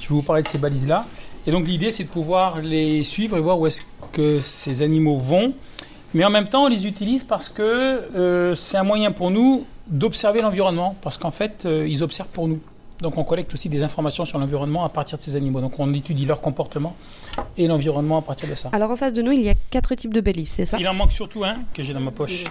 Je 0.00 0.08
vais 0.08 0.14
vous 0.14 0.22
parler 0.22 0.42
de 0.42 0.48
ces 0.48 0.58
balises-là. 0.58 1.06
Et 1.46 1.50
donc, 1.50 1.66
l'idée, 1.66 1.90
c'est 1.90 2.04
de 2.04 2.08
pouvoir 2.08 2.60
les 2.60 3.04
suivre 3.04 3.36
et 3.36 3.40
voir 3.40 3.58
où 3.58 3.66
est-ce 3.66 3.82
que 4.12 4.40
ces 4.40 4.82
animaux 4.82 5.16
vont. 5.16 5.54
Mais 6.14 6.24
en 6.24 6.30
même 6.30 6.48
temps, 6.48 6.64
on 6.64 6.68
les 6.68 6.86
utilise 6.86 7.24
parce 7.24 7.48
que 7.48 7.62
euh, 7.62 8.54
c'est 8.54 8.76
un 8.76 8.84
moyen 8.84 9.12
pour 9.12 9.30
nous 9.30 9.64
d'observer 9.86 10.42
l'environnement. 10.42 10.96
Parce 11.02 11.16
qu'en 11.18 11.30
fait, 11.30 11.64
euh, 11.64 11.86
ils 11.88 12.02
observent 12.02 12.30
pour 12.30 12.48
nous. 12.48 12.60
Donc, 13.00 13.18
on 13.18 13.24
collecte 13.24 13.52
aussi 13.54 13.68
des 13.68 13.82
informations 13.82 14.24
sur 14.24 14.38
l'environnement 14.38 14.84
à 14.84 14.88
partir 14.88 15.18
de 15.18 15.22
ces 15.22 15.36
animaux. 15.36 15.60
Donc, 15.60 15.78
on 15.78 15.92
étudie 15.92 16.24
leur 16.24 16.40
comportement 16.40 16.96
et 17.58 17.66
l'environnement 17.66 18.18
à 18.18 18.22
partir 18.22 18.48
de 18.48 18.54
ça. 18.54 18.70
Alors 18.72 18.90
en 18.90 18.96
face 18.96 19.12
de 19.12 19.22
nous, 19.22 19.32
il 19.32 19.42
y 19.42 19.48
a 19.48 19.54
quatre 19.70 19.94
types 19.94 20.14
de 20.14 20.20
balises, 20.20 20.48
c'est 20.48 20.64
ça? 20.64 20.78
Il 20.80 20.88
en 20.88 20.94
manque 20.94 21.12
surtout 21.12 21.44
un 21.44 21.56
que 21.74 21.82
j'ai 21.82 21.92
dans 21.92 22.00
ma 22.00 22.10
poche. 22.10 22.44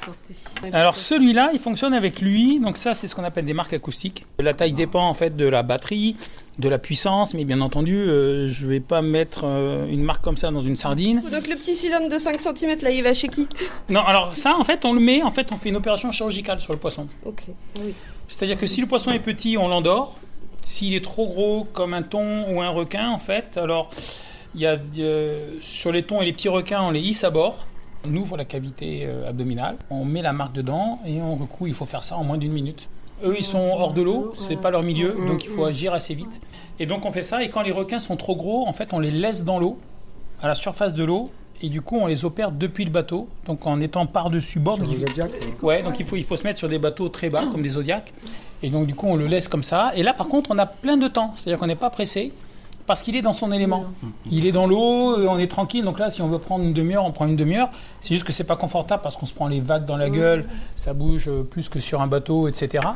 Alors 0.72 0.96
celui-là, 0.96 1.50
il 1.54 1.60
fonctionne 1.60 1.94
avec 1.94 2.22
lui. 2.22 2.60
Donc 2.60 2.78
ça, 2.78 2.94
c'est 2.94 3.08
ce 3.08 3.16
qu'on 3.16 3.24
appelle 3.24 3.46
des 3.46 3.54
marques 3.54 3.74
acoustiques. 3.74 4.26
La 4.40 4.54
taille 4.54 4.74
dépend 4.74 5.08
en 5.08 5.14
fait 5.14 5.36
de 5.36 5.46
la 5.48 5.64
batterie, 5.64 6.16
de 6.60 6.70
la 6.70 6.80
puissance, 6.80 7.34
mais 7.34 7.44
bien 7.44 7.62
entendu, 7.62 7.96
euh, 7.96 8.48
je 8.48 8.66
vais 8.66 8.80
pas 8.80 9.02
mettre 9.02 9.44
euh, 9.46 9.84
une 9.90 10.04
marque 10.04 10.24
comme 10.24 10.38
ça 10.38 10.52
dans 10.52 10.62
une 10.62 10.76
sardine. 10.76 11.22
Donc 11.32 11.48
le 11.48 11.56
petit 11.56 11.76
cylindre 11.76 12.10
de 12.10 12.18
5 12.18 12.40
cm 12.40 12.78
là, 12.82 12.92
il 12.92 13.04
va 13.04 13.14
chez 13.14 13.28
qui 13.28 13.48
Non, 13.90 14.02
alors 14.02 14.36
ça, 14.36 14.56
en 14.58 14.64
fait, 14.64 14.86
on 14.86 14.94
le 14.94 15.02
met. 15.02 15.22
En 15.22 15.32
fait, 15.32 15.52
on 15.52 15.58
fait 15.58 15.70
une 15.70 15.76
opération 15.76 16.12
chirurgicale 16.12 16.60
sur 16.60 16.74
le 16.74 16.80
poisson. 16.80 17.08
Ok. 17.26 17.44
Oui. 17.84 17.94
C'est-à-dire 18.28 18.58
que 18.58 18.68
si 18.68 18.82
le 18.82 18.88
poisson 18.88 19.12
est 19.12 19.20
petit, 19.20 19.58
on 19.58 19.68
l'endort. 19.68 20.18
S'il 20.62 20.96
est 20.96 21.04
trop 21.04 21.28
gros, 21.28 21.68
comme 21.74 21.94
un 21.94 22.02
thon 22.02 22.46
ou 22.50 22.62
un 22.62 22.70
requin, 22.70 23.10
en 23.10 23.20
fait, 23.20 23.58
alors 23.58 23.92
il 24.56 24.62
y 24.62 24.66
a 24.66 24.78
euh, 24.98 25.58
sur 25.62 25.92
les 25.92 26.04
thons 26.04 26.22
et 26.22 26.26
les 26.26 26.34
petits 26.34 26.50
requins, 26.50 26.82
on 26.82 26.92
les 26.92 27.02
hisse 27.02 27.24
à 27.24 27.30
bord. 27.30 27.66
On 28.08 28.16
ouvre 28.16 28.38
la 28.38 28.46
cavité 28.46 29.02
euh, 29.06 29.30
abdominale, 29.30 29.78
on 29.90 30.06
met 30.06 30.22
la 30.22 30.32
marque 30.32 30.54
dedans 30.54 31.00
et 31.06 31.22
on 31.22 31.36
recoue. 31.36 31.68
Il 31.68 31.74
faut 31.74 31.86
faire 31.86 32.04
ça 32.04 32.16
en 32.16 32.24
moins 32.24 32.38
d'une 32.38 32.54
minute. 32.54 32.88
Eux, 33.24 33.36
ils 33.38 33.44
sont 33.46 33.60
hors 33.78 33.94
de 33.94 34.02
l'eau, 34.02 34.34
c'est 34.36 34.58
pas 34.58 34.72
leur 34.72 34.84
milieu, 34.84 35.16
donc 35.28 35.44
il 35.46 35.50
faut 35.50 35.64
agir 35.66 35.94
assez 35.94 36.14
vite. 36.14 36.42
Et 36.80 36.86
donc 36.86 37.06
on 37.06 37.12
fait 37.12 37.22
ça. 37.22 37.44
Et 37.44 37.50
quand 37.50 37.62
les 37.62 37.72
requins 37.72 38.00
sont 38.00 38.18
trop 38.18 38.36
gros, 38.36 38.68
en 38.68 38.74
fait, 38.74 38.90
on 38.92 39.00
les 39.00 39.12
laisse 39.12 39.44
dans 39.46 39.58
l'eau, 39.60 39.78
à 40.42 40.48
la 40.48 40.56
surface 40.56 40.94
de 40.94 41.04
l'eau, 41.04 41.30
et 41.62 41.70
du 41.70 41.82
coup, 41.82 41.98
on 41.98 42.08
les 42.08 42.26
opère 42.26 42.52
depuis 42.52 42.84
le 42.84 42.92
bateau, 42.92 43.30
donc 43.48 43.66
en 43.66 43.80
étant 43.80 44.06
par-dessus 44.06 44.60
bord. 44.60 44.76
Sur 44.76 44.84
Donc, 44.84 44.94
le 44.94 45.00
il- 45.00 45.08
Zodiac, 45.08 45.32
Ouais, 45.64 45.82
donc 45.82 45.96
il 46.00 46.06
faut, 46.06 46.18
il 46.18 46.24
faut 46.26 46.36
se 46.36 46.44
mettre 46.44 46.60
sur 46.60 46.68
des 46.68 46.78
bateaux 46.80 47.08
très 47.08 47.30
bas, 47.30 47.44
comme 47.50 47.62
des 47.62 47.70
Zodiacs. 47.70 48.12
Et 48.62 48.70
donc, 48.70 48.88
du 48.88 48.94
coup, 48.96 49.08
on 49.08 49.16
le 49.16 49.26
laisse 49.28 49.48
comme 49.48 49.64
ça. 49.64 49.92
Et 49.96 50.04
là, 50.04 50.14
par 50.14 50.28
contre, 50.28 50.52
on 50.52 50.58
a 50.58 50.66
plein 50.66 50.98
de 50.98 51.08
temps. 51.08 51.32
C'est-à-dire 51.36 51.58
qu'on 51.60 51.68
n'est 51.68 51.76
pas 51.76 51.90
pressé. 51.90 52.34
Parce 52.88 53.02
qu'il 53.02 53.16
est 53.16 53.22
dans 53.22 53.34
son 53.34 53.52
élément. 53.52 53.86
Il 54.30 54.46
est 54.46 54.52
dans 54.52 54.68
l'eau, 54.68 55.18
euh, 55.18 55.28
on 55.28 55.40
est 55.40 55.48
tranquille. 55.50 55.84
Donc 55.84 55.98
là, 56.00 56.10
si 56.10 56.22
on 56.22 56.28
veut 56.28 56.38
prendre 56.38 56.64
une 56.64 56.74
demi-heure, 56.74 57.04
on 57.04 57.12
prend 57.12 57.26
une 57.26 57.36
demi-heure. 57.36 57.70
C'est 58.00 58.14
juste 58.14 58.26
que 58.26 58.32
c'est 58.34 58.44
pas 58.44 58.56
confortable 58.56 59.02
parce 59.02 59.16
qu'on 59.16 59.26
se 59.26 59.34
prend 59.34 59.48
les 59.48 59.60
vagues 59.60 59.86
dans 59.86 59.98
la 59.98 60.10
gueule, 60.10 60.46
ça 60.76 60.94
bouge 60.94 61.28
euh, 61.28 61.44
plus 61.44 61.68
que 61.70 61.80
sur 61.80 62.02
un 62.02 62.08
bateau, 62.08 62.48
etc. 62.48 62.88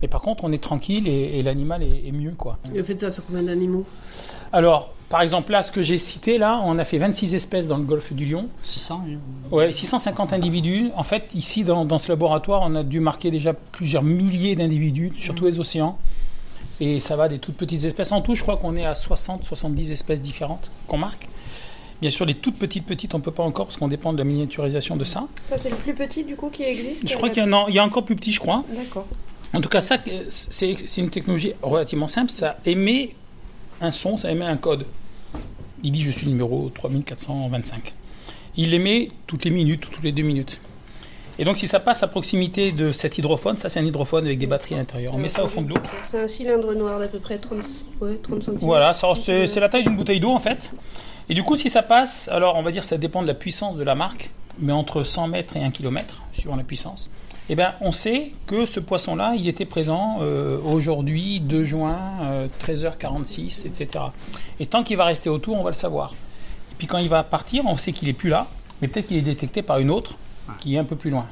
Mais 0.00 0.08
par 0.08 0.20
contre, 0.20 0.44
on 0.44 0.52
est 0.52 0.62
tranquille 0.62 1.08
et, 1.08 1.38
et 1.38 1.42
l'animal 1.42 1.82
est, 1.82 2.08
est 2.08 2.12
mieux, 2.12 2.34
quoi. 2.36 2.58
Et 2.74 2.80
vous 2.80 2.86
faites 2.86 3.00
ça 3.00 3.10
sur 3.10 3.24
combien 3.26 3.42
d'animaux? 3.42 3.84
Alors, 4.52 4.92
par 5.08 5.22
exemple, 5.22 5.52
là, 5.52 5.62
ce 5.62 5.70
que 5.70 5.82
j'ai 5.82 5.98
cité, 5.98 6.36
là, 6.38 6.60
on 6.64 6.78
a 6.78 6.84
fait 6.84 6.98
26 6.98 7.34
espèces 7.34 7.68
dans 7.68 7.76
le 7.76 7.84
golfe 7.84 8.12
du 8.12 8.26
Lion. 8.26 8.48
600 8.62 9.02
oui. 9.06 9.18
Ouais, 9.50 9.72
650 9.72 10.32
individus. 10.32 10.90
En 10.96 11.04
fait, 11.04 11.30
ici, 11.34 11.62
dans, 11.64 11.84
dans 11.84 11.98
ce 11.98 12.08
laboratoire, 12.10 12.62
on 12.64 12.74
a 12.74 12.82
dû 12.82 13.00
marquer 13.00 13.30
déjà 13.30 13.52
plusieurs 13.52 14.02
milliers 14.02 14.56
d'individus 14.56 15.12
sur 15.16 15.34
tous 15.34 15.44
les 15.46 15.58
océans. 15.60 15.98
Et 16.80 17.00
ça 17.00 17.16
va 17.16 17.28
des 17.28 17.38
toutes 17.38 17.56
petites 17.56 17.84
espèces. 17.84 18.12
En 18.12 18.20
tout, 18.20 18.34
je 18.34 18.42
crois 18.42 18.56
qu'on 18.56 18.76
est 18.76 18.84
à 18.84 18.94
60, 18.94 19.44
70 19.44 19.92
espèces 19.92 20.20
différentes 20.22 20.70
qu'on 20.86 20.98
marque. 20.98 21.26
Bien 22.02 22.10
sûr, 22.10 22.26
les 22.26 22.34
toutes 22.34 22.56
petites 22.58 22.84
petites, 22.84 23.14
on 23.14 23.18
ne 23.18 23.22
peut 23.22 23.30
pas 23.30 23.42
encore 23.42 23.66
parce 23.66 23.78
qu'on 23.78 23.88
dépend 23.88 24.12
de 24.12 24.18
la 24.18 24.24
miniaturisation 24.24 24.96
de 24.96 25.04
ça. 25.04 25.26
Ça, 25.48 25.56
c'est 25.56 25.70
le 25.70 25.76
plus 25.76 25.94
petit 25.94 26.24
du 26.24 26.36
coup 26.36 26.50
qui 26.50 26.62
existe 26.62 27.08
Je 27.08 27.16
crois 27.16 27.30
qu'il 27.30 27.42
y, 27.42 27.46
en 27.46 27.52
a- 27.54 27.64
il 27.68 27.74
y 27.74 27.78
a 27.78 27.84
encore 27.84 28.04
plus 28.04 28.16
petit, 28.16 28.32
je 28.32 28.40
crois. 28.40 28.62
D'accord. 28.76 29.06
En 29.54 29.60
tout 29.62 29.70
cas, 29.70 29.80
ça, 29.80 29.96
c'est 30.28 30.74
une 30.98 31.08
technologie 31.08 31.52
relativement 31.62 32.08
simple. 32.08 32.30
Ça 32.30 32.58
émet 32.66 33.14
un 33.80 33.90
son, 33.90 34.18
ça 34.18 34.30
émet 34.30 34.44
un 34.44 34.58
code. 34.58 34.84
Il 35.82 35.92
dit 35.92 36.02
je 36.02 36.10
suis 36.10 36.26
numéro 36.26 36.68
3425. 36.74 37.94
Il 38.58 38.70
l'émet 38.70 39.10
toutes 39.26 39.44
les 39.46 39.50
minutes 39.50 39.86
ou 39.86 39.90
toutes 39.90 40.04
les 40.04 40.12
deux 40.12 40.22
minutes. 40.22 40.60
Et 41.38 41.44
donc, 41.44 41.58
si 41.58 41.66
ça 41.66 41.80
passe 41.80 42.02
à 42.02 42.08
proximité 42.08 42.72
de 42.72 42.92
cet 42.92 43.18
hydrophone, 43.18 43.58
ça 43.58 43.68
c'est 43.68 43.78
un 43.78 43.84
hydrophone 43.84 44.24
avec 44.24 44.38
des 44.38 44.46
batteries 44.46 44.74
à 44.74 44.78
l'intérieur. 44.78 45.14
On 45.14 45.18
met 45.18 45.28
ça 45.28 45.44
au 45.44 45.48
fond 45.48 45.60
de 45.60 45.68
l'eau. 45.68 45.76
C'est 46.06 46.20
un 46.20 46.28
cylindre 46.28 46.72
noir 46.74 46.98
d'à 46.98 47.08
peu 47.08 47.18
près 47.18 47.38
30, 47.38 47.58
ouais, 48.00 48.16
30 48.22 48.42
cm. 48.42 48.56
Voilà, 48.58 48.92
c'est 48.94 49.60
la 49.60 49.68
taille 49.68 49.84
d'une 49.84 49.96
bouteille 49.96 50.20
d'eau 50.20 50.30
en 50.30 50.38
fait. 50.38 50.70
Et 51.28 51.34
du 51.34 51.42
coup, 51.42 51.56
si 51.56 51.68
ça 51.68 51.82
passe, 51.82 52.28
alors 52.28 52.56
on 52.56 52.62
va 52.62 52.70
dire 52.70 52.84
ça 52.84 52.96
dépend 52.96 53.20
de 53.20 53.26
la 53.26 53.34
puissance 53.34 53.76
de 53.76 53.84
la 53.84 53.94
marque, 53.94 54.30
mais 54.58 54.72
entre 54.72 55.02
100 55.02 55.28
mètres 55.28 55.56
et 55.56 55.62
1 55.62 55.70
km, 55.72 56.22
suivant 56.32 56.56
la 56.56 56.62
puissance, 56.62 57.10
eh 57.48 57.54
ben, 57.54 57.74
on 57.80 57.92
sait 57.92 58.32
que 58.46 58.64
ce 58.64 58.80
poisson-là, 58.80 59.34
il 59.36 59.46
était 59.46 59.66
présent 59.66 60.18
euh, 60.20 60.58
aujourd'hui, 60.64 61.40
2 61.40 61.64
juin, 61.64 61.98
euh, 62.22 62.48
13h46, 62.64 63.66
etc. 63.66 64.04
Et 64.58 64.66
tant 64.66 64.82
qu'il 64.82 64.96
va 64.96 65.04
rester 65.04 65.28
autour, 65.28 65.56
on 65.56 65.62
va 65.62 65.70
le 65.70 65.74
savoir. 65.74 66.14
Et 66.72 66.74
puis 66.78 66.86
quand 66.86 66.98
il 66.98 67.08
va 67.08 67.22
partir, 67.22 67.64
on 67.66 67.76
sait 67.76 67.92
qu'il 67.92 68.08
est 68.08 68.14
plus 68.14 68.30
là, 68.30 68.46
mais 68.80 68.88
peut-être 68.88 69.08
qu'il 69.08 69.16
est 69.16 69.22
détecté 69.22 69.62
par 69.62 69.78
une 69.78 69.90
autre 69.90 70.16
qui 70.60 70.74
est 70.74 70.78
un 70.78 70.84
peu 70.84 70.96
plus 70.96 71.10
loin. 71.10 71.26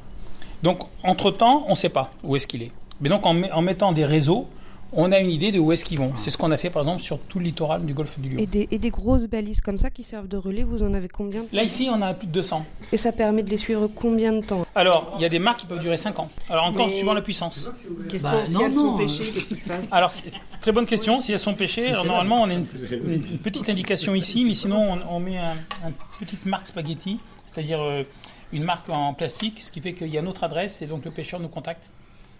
Donc, 0.62 0.79
entre-temps, 1.03 1.64
on 1.66 1.70
ne 1.70 1.74
sait 1.77 1.88
pas 1.90 2.11
où 2.22 2.37
est-ce 2.37 2.46
qu'il 2.46 2.62
est. 2.62 2.72
Mais 3.00 3.09
donc, 3.09 3.27
en, 3.27 3.35
met- 3.35 3.50
en 3.53 3.61
mettant 3.61 3.92
des 3.92 4.05
réseaux, 4.05 4.48
on 4.96 5.11
a 5.11 5.18
une 5.18 5.31
idée 5.31 5.50
de 5.50 5.59
où 5.59 5.72
est-ce 5.72 5.85
qu'ils 5.85 5.98
vont. 5.98 6.12
C'est 6.16 6.31
ce 6.31 6.38
qu'on 6.38 6.53
a 6.53 6.57
fait, 6.57 6.70
par 6.70 6.83
exemple, 6.83 7.03
sur 7.03 7.18
tout 7.18 7.40
le 7.40 7.46
littoral 7.46 7.85
du 7.85 7.92
golfe 7.94 8.18
du 8.20 8.29
Lion. 8.31 8.38
Et 8.40 8.46
des, 8.46 8.68
et 8.70 8.79
des 8.79 8.90
grosses 8.90 9.27
balises 9.27 9.61
comme 9.61 9.77
ça 9.77 9.90
qui 9.90 10.05
servent 10.05 10.29
de 10.29 10.37
relais, 10.37 10.62
vous 10.62 10.83
en 10.85 10.94
avez 10.94 11.09
combien 11.09 11.42
Là, 11.53 11.64
ici, 11.64 11.88
on 11.92 12.00
a 12.00 12.14
plus 12.14 12.29
de 12.29 12.33
200. 12.33 12.64
Et 12.92 12.96
ça 12.96 13.11
permet 13.11 13.42
de 13.42 13.50
les 13.50 13.57
suivre 13.57 13.88
combien 13.88 14.33
de 14.33 14.40
temps? 14.46 14.64
Alors, 14.77 15.12
il 15.18 15.22
y 15.22 15.24
a 15.24 15.29
des 15.29 15.40
marques 15.40 15.61
qui 15.61 15.66
peuvent 15.66 15.81
durer 15.81 15.96
5 15.96 16.18
ans. 16.20 16.31
Alors, 16.48 16.64
encore 16.66 16.87
Mais- 16.87 16.94
suivant 16.94 17.12
la 17.12 17.22
puissance. 17.22 17.70
Question, 18.09 18.31
Bah, 18.31 18.44
si 18.44 18.55
non, 18.55 18.61
elles 18.66 18.72
sont 18.74 18.85
non, 18.92 18.96
pêchées, 18.98 19.24
euh, 19.24 19.31
qu'est-ce 19.35 19.48
qui 19.48 19.57
se 19.57 19.64
passe? 19.64 19.92
Alors, 19.92 20.12
c'est- 20.12 20.31
très 20.61 20.70
bonne 20.72 20.87
question. 20.87 21.20
Si 21.20 21.33
elles 21.33 21.38
sont 21.40 21.55
pêchées, 21.55 21.88
alors 21.88 22.07
normalement, 22.07 22.42
on 22.42 22.48
a 22.48 22.55
une, 22.55 22.66
une 23.09 23.38
petite 23.42 23.68
indication 23.68 24.14
ici, 24.14 24.44
mais 24.46 24.55
sinon, 24.55 24.92
on, 25.11 25.16
on 25.16 25.20
met 25.20 25.38
un, 25.38 25.55
un 25.85 25.92
petite 26.20 26.46
marque 26.46 26.68
spaghetti, 26.68 27.18
c'est-à-dire 27.53 27.81
euh, 27.83 28.05
une 28.54 28.64
marque 28.64 28.88
en 28.88 29.12
plastique, 29.12 29.60
ce 29.60 29.70
qui 29.70 29.80
fait 29.80 29.92
qu'il 29.92 30.08
y 30.08 30.16
a 30.16 30.22
notre 30.22 30.44
adresse 30.44 30.80
et 30.80 30.86
donc 30.86 31.04
le 31.04 31.10
pêcheur 31.10 31.40
nous 31.40 31.48
contacte. 31.48 31.90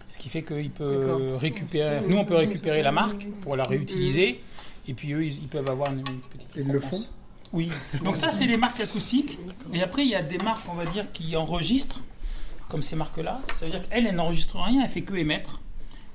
Ce 0.07 0.19
qui 0.19 0.29
fait 0.29 0.43
qu'il 0.43 0.69
peut 0.69 1.35
récupérer. 1.35 2.01
Nous, 2.07 2.17
on 2.17 2.25
peut 2.25 2.35
récupérer 2.35 2.81
la 2.83 2.91
marque 2.91 3.27
pour 3.41 3.55
la 3.55 3.63
réutiliser, 3.63 4.39
et 4.87 4.93
puis 4.93 5.13
eux, 5.13 5.25
ils, 5.25 5.33
ils 5.33 5.47
peuvent 5.47 5.67
avoir 5.67 5.91
une, 5.91 5.99
une 5.99 6.21
petite. 6.21 6.49
Ils 6.55 6.63
le 6.63 6.73
récompense. 6.73 7.11
Oui. 7.53 7.71
Donc 8.03 8.15
ça, 8.15 8.29
c'est 8.29 8.45
les 8.45 8.57
marques 8.57 8.79
acoustiques. 8.79 9.39
Et 9.73 9.81
après, 9.81 10.03
il 10.03 10.09
y 10.09 10.15
a 10.15 10.21
des 10.21 10.37
marques, 10.37 10.67
on 10.69 10.75
va 10.75 10.85
dire, 10.85 11.11
qui 11.11 11.35
enregistrent, 11.35 12.03
comme 12.69 12.83
ces 12.83 12.95
marques-là. 12.95 13.41
Ça 13.57 13.65
veut 13.65 13.71
dire 13.71 13.87
qu'elle, 13.89 14.05
elle 14.05 14.15
n'enregistre 14.15 14.59
rien, 14.59 14.83
elle 14.83 14.89
fait 14.89 15.01
que 15.01 15.15
émettre. 15.15 15.61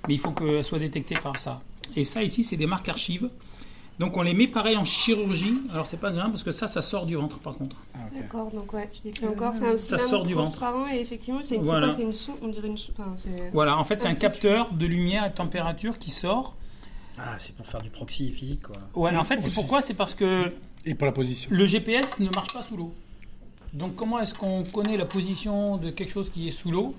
Mais 0.07 0.15
il 0.15 0.21
faut 0.21 0.31
qu'elle 0.31 0.65
soit 0.65 0.79
détectée 0.79 1.17
par 1.17 1.39
ça. 1.39 1.61
Et 1.97 2.05
ça, 2.05 2.23
ici, 2.23 2.45
c'est 2.45 2.57
des 2.57 2.67
marques 2.67 2.89
archives. 2.89 3.29
Donc 4.01 4.17
on 4.17 4.23
les 4.23 4.33
met 4.33 4.49
pareil 4.49 4.77
en 4.79 4.85
chirurgie. 4.85 5.55
Alors 5.71 5.87
c'est 5.87 5.99
pas 6.01 6.11
grave 6.11 6.31
parce 6.31 6.43
que 6.43 6.51
ça, 6.53 6.67
ça 6.69 6.81
sort 6.81 7.05
du 7.05 7.17
ventre 7.17 7.39
par 7.39 7.55
contre. 7.55 7.77
D'accord, 8.15 8.51
donc 8.51 8.73
ouais, 8.73 8.89
je 8.95 9.03
décris 9.03 9.27
encore. 9.29 9.55
C'est 9.55 9.67
un 9.67 9.77
Ça 9.77 9.99
sort 9.99 10.23
du 10.23 10.33
ventre. 10.33 10.53
transparent 10.53 10.87
et 10.91 10.99
effectivement, 11.01 11.41
c'est 11.43 11.57
une, 11.57 11.63
Voilà. 11.63 11.89
quoi, 11.89 11.97
c'est 11.97 12.03
une 12.03 12.15
sou- 12.15 12.37
on 12.43 12.49
dirait 12.49 12.69
une 12.69 12.79
sou- 12.79 12.93
enfin, 12.99 13.13
c'est- 13.17 13.51
Voilà, 13.53 13.77
en 13.79 13.85
fait, 13.85 14.01
c'est 14.01 14.09
un 14.09 14.15
capteur 14.15 14.73
de 14.73 14.87
lumière 14.87 15.27
et 15.27 15.29
de 15.29 15.35
température 15.35 15.99
qui 15.99 16.11
sort. 16.11 16.57
Ah, 17.19 17.35
c'est 17.39 17.55
pour 17.55 17.67
faire 17.67 17.83
du 17.83 17.91
proxy 17.91 18.33
physique, 18.33 18.63
quoi. 18.63 18.77
Ouais, 18.95 19.15
en 19.15 19.23
fait, 19.25 19.43
c'est 19.43 19.51
pourquoi 19.51 19.83
C'est 19.83 19.93
parce 19.95 20.15
que 20.15 20.51
Et 20.87 20.95
pour 20.95 21.05
la 21.07 21.13
position. 21.13 21.51
le 21.53 21.67
GPS 21.67 22.19
ne 22.21 22.31
marche 22.35 22.55
pas 22.55 22.63
sous 22.63 22.79
l'eau. 22.79 22.95
Donc 23.75 23.95
comment 23.97 24.19
est-ce 24.19 24.33
qu'on 24.33 24.63
connaît 24.65 24.97
la 24.97 25.05
position 25.05 25.77
de 25.77 25.91
quelque 25.91 26.11
chose 26.11 26.31
qui 26.31 26.49
est 26.49 26.51
sous 26.51 26.71
l'eau? 26.71 26.95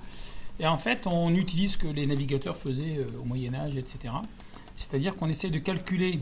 Et 0.60 0.68
en 0.68 0.78
fait, 0.78 1.08
on 1.08 1.34
utilise 1.34 1.72
ce 1.74 1.78
que 1.80 1.88
les 1.88 2.06
navigateurs 2.06 2.56
faisaient 2.56 2.98
euh, 3.00 3.20
au 3.20 3.24
Moyen 3.26 3.56
Âge, 3.56 3.76
etc. 3.76 4.14
C'est-à-dire 4.76 5.16
qu'on 5.16 5.28
essaie 5.30 5.50
de 5.50 5.58
calculer 5.58 6.20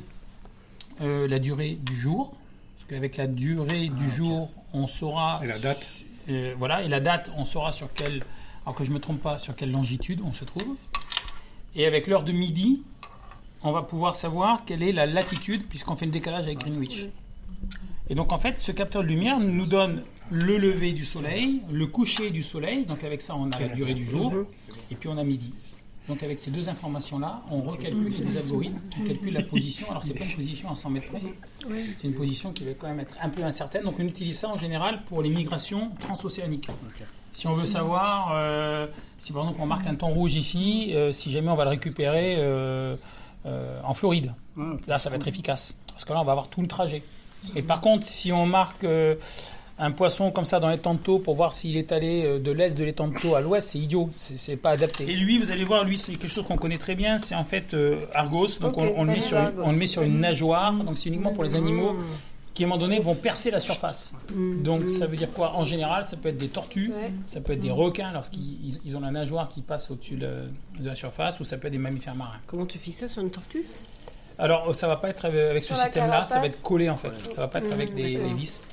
euh, 1.02 1.28
la 1.28 1.40
durée 1.40 1.78
du 1.82 1.96
jour. 1.96 2.36
Parce 2.76 2.90
qu'avec 2.90 3.18
la 3.18 3.28
durée 3.28 3.90
du 3.90 4.10
jour, 4.10 4.50
on 4.74 4.88
saura... 4.88 5.42
Et 5.44 5.48
la 5.48 5.60
date. 5.60 5.86
Euh, 6.30 6.54
voilà, 6.58 6.84
et 6.84 6.88
la 6.88 7.00
date, 7.00 7.30
on 7.38 7.46
saura 7.46 7.72
sur 7.72 7.92
quelle... 7.94 8.24
Alors 8.66 8.76
que 8.76 8.84
je 8.84 8.90
ne 8.90 8.96
me 8.96 9.00
trompe 9.00 9.22
pas, 9.22 9.40
sur 9.40 9.56
quelle 9.56 9.72
longitude 9.72 10.22
on 10.24 10.34
se 10.34 10.46
trouve. 10.46 10.76
Et 11.76 11.86
avec 11.86 12.08
l'heure 12.08 12.24
de 12.24 12.32
midi, 12.32 12.84
on 13.64 13.72
va 13.72 13.82
pouvoir 13.82 14.16
savoir 14.16 14.64
quelle 14.66 14.84
est 14.84 14.92
la 14.92 15.06
latitude, 15.06 15.66
puisqu'on 15.68 15.96
fait 15.96 16.06
le 16.06 16.12
décalage 16.12 16.46
avec 16.46 16.60
Greenwich. 16.60 17.08
Et 18.10 18.16
donc 18.16 18.34
en 18.34 18.38
fait, 18.38 18.60
ce 18.60 18.72
capteur 18.72 19.04
de 19.04 19.08
lumière 19.08 19.40
nous 19.40 19.66
donne 19.66 20.04
le 20.32 20.58
lever 20.58 20.92
du 20.94 21.06
soleil, 21.06 21.62
le 21.72 21.88
coucher 21.88 22.32
du 22.32 22.44
soleil, 22.44 22.86
donc 22.86 23.04
avec 23.04 23.22
ça 23.22 23.36
on 23.36 23.50
a 23.52 23.60
la 23.60 23.70
durée 23.70 23.94
du 23.94 24.06
jour, 24.06 24.34
et 24.92 24.96
puis 24.96 25.10
on 25.10 25.18
a 25.18 25.24
midi. 25.24 25.54
Donc 26.10 26.24
avec 26.24 26.40
ces 26.40 26.50
deux 26.50 26.68
informations-là, 26.68 27.44
on 27.52 27.62
recalcule 27.62 28.16
les 28.20 28.36
algorithmes 28.36 28.80
qui 28.90 29.04
calculent 29.04 29.34
la 29.34 29.44
position. 29.44 29.90
Alors 29.92 30.04
c'est 30.04 30.16
pas 30.16 30.26
une 30.26 30.36
position 30.36 30.72
à 30.72 30.76
100 30.76 30.90
mètres 30.90 31.10
près, 31.10 31.22
c'est 31.98 32.08
une 32.08 32.16
position 32.16 32.52
qui 32.52 32.64
va 32.66 32.72
quand 32.74 32.88
même 32.88 33.00
être 33.00 33.16
un 33.22 33.30
peu 33.30 33.44
incertaine. 33.44 33.84
Donc 33.84 33.96
on 34.00 34.04
utilise 34.04 34.40
ça 34.40 34.50
en 34.50 34.58
général 34.58 35.04
pour 35.08 35.22
les 35.22 35.30
migrations 35.30 35.92
transocéaniques. 36.00 36.68
Si 37.32 37.48
on 37.48 37.54
veut 37.54 37.66
savoir, 37.66 38.32
euh, 38.34 38.88
si 39.20 39.32
par 39.32 39.44
exemple 39.44 39.62
on 39.62 39.68
marque 39.68 39.86
un 39.86 39.94
ton 39.94 40.08
rouge 40.08 40.34
ici, 40.34 40.94
euh, 40.96 41.12
si 41.12 41.30
jamais 41.32 41.52
on 41.52 41.56
va 41.56 41.66
le 41.66 41.70
récupérer 41.70 42.38
euh, 42.40 42.96
euh, 43.46 43.80
en 43.84 43.94
Floride, 43.94 44.34
là 44.88 44.98
ça 44.98 45.12
va 45.12 45.18
être 45.18 45.28
efficace. 45.28 45.78
Parce 45.90 46.06
que 46.06 46.14
là 46.14 46.22
on 46.22 46.26
va 46.26 46.32
avoir 46.32 46.48
tout 46.48 46.62
le 46.62 46.68
trajet. 46.68 47.04
Et 47.56 47.62
par 47.62 47.82
contre, 47.82 48.06
si 48.06 48.32
on 48.32 48.46
marque 48.46 48.84
euh, 48.84 49.16
un 49.80 49.92
poisson 49.92 50.32
comme 50.32 50.46
ça 50.46 50.60
dans 50.60 50.70
l'étang 50.70 50.94
de 50.94 51.00
Thau 51.00 51.20
pour 51.20 51.36
voir 51.36 51.54
s'il 51.54 51.78
est 51.78 51.92
allé 51.92 52.24
euh, 52.26 52.40
de 52.40 52.52
l'est 52.52 52.78
de 52.78 52.84
l'étang 52.84 53.08
de 53.08 53.18
Thau 53.18 53.36
à 53.36 53.42
l'ouest, 53.42 53.70
c'est 53.70 53.80
idiot, 53.80 54.10
c'est 54.12 54.38
c'est 54.38 54.58
pas 54.58 54.72
adapté. 54.72 55.06
Et 55.10 55.16
lui, 55.16 55.38
vous 55.38 55.52
allez 55.52 55.64
voir, 55.64 55.84
lui 55.84 55.98
c'est 55.98 56.12
quelque 56.16 56.28
chose 56.32 56.46
qu'on 56.46 56.58
connaît 56.58 56.78
très 56.78 56.96
bien, 56.96 57.18
c'est 57.18 57.36
en 57.36 57.46
fait 57.46 57.74
euh, 57.74 58.06
Argos, 58.14 58.60
donc 58.60 58.78
on, 58.78 58.94
on 58.98 59.04
le 59.06 59.12
met 59.14 59.22
sur, 59.22 59.38
une- 59.38 59.54
on 59.64 59.72
le 59.72 59.78
met 59.78 59.88
sur 59.88 60.02
une 60.04 60.20
nageoire, 60.20 60.74
donc 60.74 60.98
c'est 60.98 61.10
uniquement 61.10 61.32
pour 61.32 61.44
les 61.44 61.56
animaux 61.56 61.96
qui 62.54 62.64
à 62.64 62.68
un 62.68 62.70
moment 62.70 62.82
donné 62.82 63.00
vont 63.00 63.16
percer 63.16 63.52
la 63.52 63.60
surface. 63.62 64.14
Donc 64.64 64.90
ça 64.90 65.06
veut 65.06 65.16
dire 65.16 65.32
quoi? 65.32 65.54
En 65.56 65.64
général, 65.64 66.04
ça 66.04 66.18
peut 66.18 66.28
être 66.28 66.38
des 66.38 66.50
tortues, 66.50 66.92
Ouais. 66.94 67.14
ça 67.26 67.40
peut 67.40 67.54
être 67.54 67.62
des 67.62 67.72
requins 67.72 68.12
lorsqu'ils 68.12 68.58
ils- 68.66 68.80
ils 68.86 68.98
ont 68.98 69.00
la 69.00 69.12
nageoire 69.12 69.48
qui 69.48 69.62
passe 69.62 69.90
au-dessus 69.92 70.16
de, 70.16 70.28
de 70.80 70.86
la 70.86 70.96
surface, 70.96 71.40
ou 71.40 71.46
ça 71.46 71.58
peut 71.58 71.68
être 71.68 71.74
des 71.74 71.80
mammifères 71.80 72.16
marins. 72.16 72.40
Comment 72.48 72.66
tu 72.66 72.78
fais 72.78 72.92
ça 72.92 73.08
sur 73.08 73.22
une 73.22 73.30
tortue? 73.32 73.64
Alors 74.40 74.74
ça 74.74 74.88
va 74.88 74.96
pas 74.96 75.10
être 75.10 75.26
avec 75.26 75.64
ce 75.64 75.76
système-là, 75.76 76.24
ça 76.26 76.40
va 76.40 76.46
être 76.48 76.62
collé 76.62 76.90
en 76.90 76.96
fait, 76.98 77.10
ça 77.36 77.42
va 77.42 77.48
pas 77.48 77.60
être 77.60 77.74
avec 77.74 77.94
des, 77.94 78.14
d'accord. 78.14 78.30
des 78.30 78.34
vis. 78.36 78.64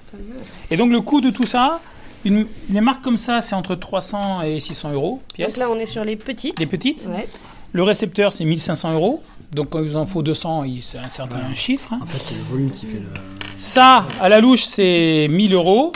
Et 0.70 0.76
donc 0.76 0.92
le 0.92 1.00
coût 1.00 1.20
de 1.20 1.30
tout 1.30 1.44
ça, 1.46 1.80
une, 2.24 2.46
les 2.70 2.80
marques 2.80 3.02
comme 3.02 3.18
ça, 3.18 3.40
c'est 3.40 3.54
entre 3.54 3.74
300 3.74 4.42
et 4.42 4.60
600 4.60 4.92
euros 4.92 5.20
pièce. 5.34 5.48
Donc 5.48 5.56
là, 5.58 5.68
on 5.70 5.78
est 5.78 5.86
sur 5.86 6.04
les 6.04 6.16
petites. 6.16 6.58
Les 6.58 6.66
petites. 6.66 7.06
Ouais. 7.06 7.28
Le 7.72 7.82
récepteur, 7.82 8.32
c'est 8.32 8.44
1500 8.44 8.94
euros. 8.94 9.22
Donc 9.52 9.70
quand 9.70 9.80
il 9.80 9.86
vous 9.88 9.96
en 9.96 10.06
faut 10.06 10.22
200, 10.22 10.64
il- 10.64 10.82
c'est 10.82 10.98
un 10.98 11.08
certain 11.08 11.54
chiffre. 11.54 11.92
hein. 11.92 12.00
En 12.02 12.06
fait, 12.06 12.18
c'est 12.18 12.34
le 12.36 12.42
volume 12.42 12.70
qui 12.70 12.86
fait 12.86 12.98
le. 12.98 13.08
Ça, 13.58 14.04
à 14.20 14.28
la 14.28 14.40
louche, 14.40 14.64
c'est 14.64 15.26
1000 15.30 15.52
euros. 15.54 15.92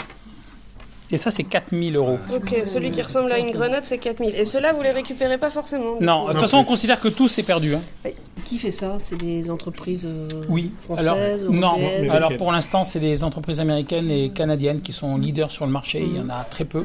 Et 1.12 1.18
ça, 1.18 1.31
c'est 1.31 1.42
4000 1.44 1.96
euros. 1.96 2.18
Ok, 2.35 2.57
celui 2.66 2.90
qui 2.92 3.03
ressemble 3.03 3.33
à 3.33 3.38
une 3.38 3.51
grenade, 3.51 3.83
c'est 3.85 3.99
4000. 3.99 4.35
Et 4.35 4.44
ceux-là, 4.44 4.73
vous 4.73 4.83
les 4.83 4.92
récupérez 4.92 5.38
pas 5.38 5.51
forcément 5.51 5.96
Non, 6.01 6.27
de 6.27 6.33
toute 6.33 6.40
façon, 6.40 6.59
on 6.59 6.64
considère 6.64 7.01
que 7.01 7.09
tout 7.09 7.27
c'est 7.29 7.42
perdu. 7.42 7.75
hein. 7.75 7.83
Qui 8.44 8.59
fait 8.59 8.70
ça? 8.70 8.96
C'est 8.99 9.16
des 9.16 9.51
entreprises 9.51 10.07
euh, 10.09 10.29
Oui. 10.49 10.70
Alors, 10.96 11.16
françaises, 11.16 11.46
non, 11.49 11.75
alors 12.11 12.37
pour 12.37 12.53
l'instant, 12.53 12.85
c'est 12.85 13.01
des 13.01 13.23
entreprises 13.25 13.61
américaines 13.61 14.11
et 14.11 14.31
canadiennes 14.31 14.81
qui 14.81 14.92
sont 14.92 15.16
leaders 15.16 15.51
sur 15.51 15.66
le 15.66 15.73
marché. 15.73 16.01
Il 16.01 16.16
y 16.16 16.20
en 16.20 16.29
a 16.31 16.44
très 16.44 16.64
peu. 16.64 16.85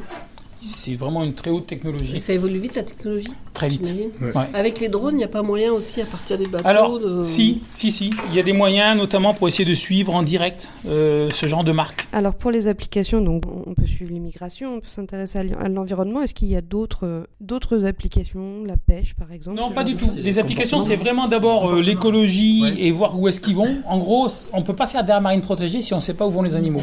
C'est 0.60 0.94
vraiment 0.94 1.22
une 1.22 1.34
très 1.34 1.50
haute 1.50 1.66
technologie. 1.66 2.16
Et 2.16 2.20
ça 2.20 2.32
évolue 2.32 2.58
vite 2.58 2.74
la 2.76 2.82
technologie 2.82 3.28
Très 3.54 3.68
vite. 3.68 3.94
Ouais. 4.20 4.32
Avec 4.52 4.80
les 4.80 4.88
drones, 4.88 5.14
il 5.14 5.18
n'y 5.18 5.24
a 5.24 5.28
pas 5.28 5.42
moyen 5.42 5.72
aussi 5.72 6.00
à 6.02 6.04
partir 6.06 6.36
des 6.38 6.46
bateaux 6.46 6.66
Alors, 6.66 6.98
de... 6.98 7.22
si, 7.22 7.62
si, 7.70 7.90
si. 7.90 8.10
Il 8.30 8.36
y 8.36 8.40
a 8.40 8.42
des 8.42 8.52
moyens, 8.52 8.96
notamment 8.98 9.32
pour 9.32 9.48
essayer 9.48 9.64
de 9.64 9.74
suivre 9.74 10.14
en 10.14 10.22
direct 10.22 10.68
euh, 10.86 11.30
ce 11.32 11.46
genre 11.46 11.64
de 11.64 11.72
marque. 11.72 12.06
Alors 12.12 12.34
pour 12.34 12.50
les 12.50 12.66
applications, 12.68 13.20
donc 13.22 13.44
on 13.66 13.74
peut 13.74 13.86
suivre 13.86 14.12
l'immigration, 14.12 14.74
on 14.74 14.80
peut 14.80 14.88
s'intéresser 14.88 15.38
à 15.38 15.42
l'en- 15.44 15.58
à 15.58 15.68
l'environnement. 15.68 16.20
Est-ce 16.22 16.34
qu'il 16.34 16.48
y 16.48 16.56
a 16.56 16.60
d'autres 16.60 17.26
d'autres 17.40 17.84
applications, 17.84 18.64
la 18.66 18.76
pêche 18.76 19.14
par 19.14 19.32
exemple? 19.32 19.56
Non, 19.58 19.70
pas 19.70 19.84
du 19.84 19.94
tout. 19.94 20.08
Les 20.16 20.38
applications, 20.38 20.80
c'est 20.80 20.96
vraiment 20.96 21.28
d'abord 21.28 21.70
euh, 21.70 21.80
l'écologie 21.80 22.64
et 22.78 22.90
voir 22.90 23.18
où 23.18 23.28
est-ce 23.28 23.40
qu'ils 23.40 23.56
vont. 23.56 23.76
En 23.86 23.98
gros, 23.98 24.28
on 24.52 24.62
peut 24.62 24.74
pas 24.76 24.86
faire 24.86 25.04
d'air 25.04 25.20
marine 25.20 25.40
protégée 25.40 25.80
si 25.82 25.92
on 25.94 25.98
ne 25.98 26.02
sait 26.02 26.14
pas 26.14 26.26
où 26.26 26.30
vont 26.30 26.42
les 26.42 26.56
animaux. 26.56 26.82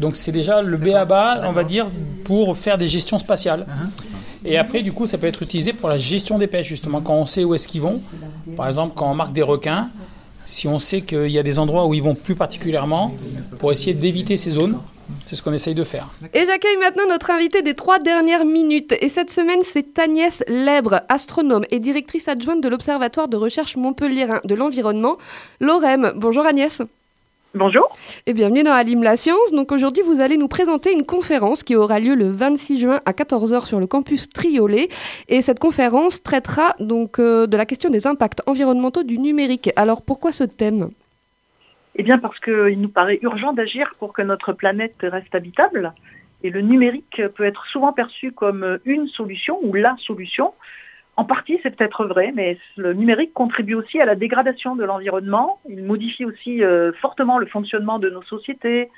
Donc 0.00 0.16
c'est 0.16 0.32
déjà 0.32 0.62
le 0.62 0.76
B 0.76 0.88
à 0.88 1.04
bas, 1.04 1.42
on 1.44 1.52
va 1.52 1.64
dire, 1.64 1.90
pour 2.24 2.56
faire 2.56 2.78
des 2.78 2.86
gestions 2.86 3.18
spatiales. 3.18 3.66
Et 4.44 4.56
après, 4.56 4.82
du 4.82 4.92
coup, 4.92 5.06
ça 5.06 5.18
peut 5.18 5.26
être 5.26 5.42
utilisé 5.42 5.72
pour 5.72 5.88
la 5.88 5.98
gestion 5.98 6.38
des 6.38 6.46
pêches, 6.46 6.68
justement, 6.68 7.00
quand 7.00 7.14
on 7.14 7.26
sait 7.26 7.44
où 7.44 7.54
est-ce 7.54 7.66
qu'ils 7.66 7.80
vont. 7.80 7.96
Par 8.56 8.68
exemple, 8.68 8.94
quand 8.94 9.10
on 9.10 9.14
marque 9.14 9.32
des 9.32 9.42
requins, 9.42 9.90
si 10.46 10.68
on 10.68 10.78
sait 10.78 11.02
qu'il 11.02 11.30
y 11.30 11.38
a 11.38 11.42
des 11.42 11.58
endroits 11.58 11.86
où 11.86 11.94
ils 11.94 12.02
vont 12.02 12.14
plus 12.14 12.36
particulièrement, 12.36 13.14
pour 13.58 13.72
essayer 13.72 13.94
d'éviter 13.94 14.36
ces 14.36 14.52
zones, 14.52 14.78
c'est 15.24 15.36
ce 15.36 15.42
qu'on 15.42 15.52
essaye 15.52 15.74
de 15.74 15.84
faire. 15.84 16.08
Et 16.34 16.44
j'accueille 16.46 16.76
maintenant 16.80 17.04
notre 17.08 17.30
invité 17.30 17.62
des 17.62 17.74
trois 17.74 17.98
dernières 17.98 18.44
minutes. 18.44 18.94
Et 19.00 19.08
cette 19.08 19.30
semaine, 19.30 19.60
c'est 19.62 19.98
Agnès 19.98 20.44
Lèbre, 20.48 21.00
astronome 21.08 21.64
et 21.70 21.80
directrice 21.80 22.28
adjointe 22.28 22.62
de 22.62 22.68
l'Observatoire 22.68 23.28
de 23.28 23.36
recherche 23.36 23.76
montpelliérain 23.76 24.40
de 24.44 24.54
l'environnement, 24.54 25.16
l'OREM. 25.60 26.12
Bonjour 26.16 26.46
Agnès. 26.46 26.82
Bonjour. 27.54 27.88
Et 28.26 28.34
bienvenue 28.34 28.62
dans 28.62 28.72
Allume 28.72 29.02
la 29.02 29.16
Science. 29.16 29.52
Donc 29.52 29.72
aujourd'hui, 29.72 30.02
vous 30.02 30.20
allez 30.20 30.36
nous 30.36 30.48
présenter 30.48 30.92
une 30.92 31.06
conférence 31.06 31.62
qui 31.62 31.76
aura 31.76 31.98
lieu 31.98 32.14
le 32.14 32.30
26 32.30 32.78
juin 32.78 33.00
à 33.06 33.12
14h 33.12 33.64
sur 33.64 33.80
le 33.80 33.86
campus 33.86 34.28
Triolet. 34.28 34.90
Et 35.28 35.40
cette 35.40 35.58
conférence 35.58 36.22
traitera 36.22 36.74
donc 36.78 37.18
euh, 37.18 37.46
de 37.46 37.56
la 37.56 37.64
question 37.64 37.88
des 37.88 38.06
impacts 38.06 38.42
environnementaux 38.46 39.02
du 39.02 39.18
numérique. 39.18 39.70
Alors 39.76 40.02
pourquoi 40.02 40.30
ce 40.30 40.44
thème? 40.44 40.90
Eh 41.94 42.02
bien 42.02 42.18
parce 42.18 42.38
qu'il 42.38 42.80
nous 42.82 42.90
paraît 42.90 43.18
urgent 43.22 43.54
d'agir 43.54 43.94
pour 43.98 44.12
que 44.12 44.20
notre 44.20 44.52
planète 44.52 44.96
reste 45.00 45.34
habitable. 45.34 45.94
Et 46.42 46.50
le 46.50 46.60
numérique 46.60 47.22
peut 47.34 47.44
être 47.44 47.64
souvent 47.72 47.94
perçu 47.94 48.30
comme 48.30 48.78
une 48.84 49.08
solution 49.08 49.58
ou 49.62 49.72
la 49.72 49.96
solution. 50.00 50.52
En 51.18 51.24
partie, 51.24 51.58
c'est 51.64 51.74
peut-être 51.74 52.04
vrai, 52.04 52.30
mais 52.32 52.58
le 52.76 52.92
numérique 52.92 53.34
contribue 53.34 53.74
aussi 53.74 54.00
à 54.00 54.04
la 54.04 54.14
dégradation 54.14 54.76
de 54.76 54.84
l'environnement. 54.84 55.58
Il 55.68 55.82
modifie 55.82 56.24
aussi 56.24 56.62
euh, 56.62 56.92
fortement 56.92 57.38
le 57.38 57.46
fonctionnement 57.46 57.98
de 57.98 58.08
nos 58.08 58.22
sociétés, 58.22 58.88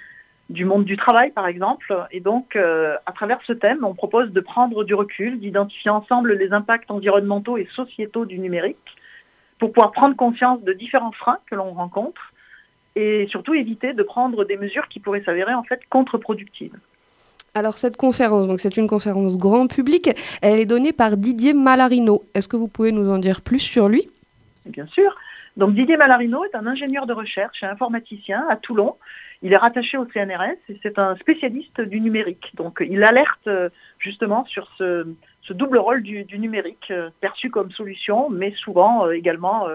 du 0.51 0.67
monde 0.67 0.85
du 0.85 0.99
travail 0.99 1.31
par 1.31 1.47
exemple. 1.47 1.97
Et 2.11 2.21
donc, 2.21 2.57
euh, 2.57 2.95
à 3.07 3.13
travers 3.13 3.39
ce 3.47 3.55
thème, 3.55 3.87
on 3.87 3.95
propose 3.95 4.33
de 4.33 4.41
prendre 4.41 4.85
du 4.85 4.93
recul, 4.93 5.41
d'identifier 5.41 5.91
ensemble 5.91 6.35
les 6.35 6.53
impacts 6.53 6.91
environnementaux 6.91 7.57
et 7.57 7.67
sociétaux 7.75 8.27
du 8.27 8.39
numérique 8.39 8.77
pour 9.59 9.73
pouvoir 9.73 9.91
prendre 9.91 10.15
conscience 10.15 10.63
de 10.63 10.75
différents 10.75 11.13
freins 11.13 11.39
que 11.47 11.55
l'on 11.55 11.73
rencontre 11.73 12.35
et 12.97 13.29
surtout 13.31 13.55
éviter 13.55 13.95
de 13.95 14.03
prendre 14.03 14.45
des 14.45 14.59
mesures 14.59 14.89
qui 14.89 15.01
pourraient 15.01 15.25
s'avérer 15.25 15.55
en 15.55 15.63
fait 15.63 15.81
contre-productives. 15.89 16.77
Alors 17.55 17.79
cette 17.79 17.97
conférence, 17.97 18.47
donc 18.47 18.61
c'est 18.61 18.77
une 18.77 18.87
conférence 18.87 19.37
grand 19.37 19.67
public, 19.67 20.11
elle 20.41 20.61
est 20.61 20.67
donnée 20.67 20.93
par 20.93 21.17
Didier 21.17 21.53
Malarino. 21.53 22.25
Est-ce 22.35 22.47
que 22.47 22.57
vous 22.57 22.69
pouvez 22.69 22.93
nous 22.93 23.11
en 23.11 23.19
dire 23.19 23.41
plus 23.41 23.59
sur 23.59 23.89
lui? 23.89 24.09
Bien 24.67 24.87
sûr. 24.87 25.17
Donc 25.57 25.75
Didier 25.75 25.97
Malarino 25.97 26.45
est 26.45 26.55
un 26.55 26.67
ingénieur 26.67 27.07
de 27.07 27.13
recherche 27.13 27.63
et 27.63 27.67
informaticien 27.67 28.47
à 28.49 28.57
Toulon. 28.57 28.97
Il 29.43 29.53
est 29.53 29.57
rattaché 29.57 29.97
au 29.97 30.05
CNRS 30.05 30.59
et 30.69 30.79
c'est 30.83 30.99
un 30.99 31.17
spécialiste 31.17 31.81
du 31.81 32.01
numérique. 32.01 32.53
Donc 32.55 32.85
il 32.89 33.03
alerte 33.03 33.47
euh, 33.49 33.69
justement 33.99 34.45
sur 34.45 34.71
ce, 34.79 35.07
double 35.51 35.79
rôle 35.79 36.03
du, 36.05 36.25
numérique, 36.39 36.93
euh, 36.93 37.11
perçu 37.21 37.51
comme 37.51 37.73
solution, 37.73 38.31
mais 38.31 38.53
souvent 38.53 39.07
euh, 39.07 39.13
également 39.13 39.67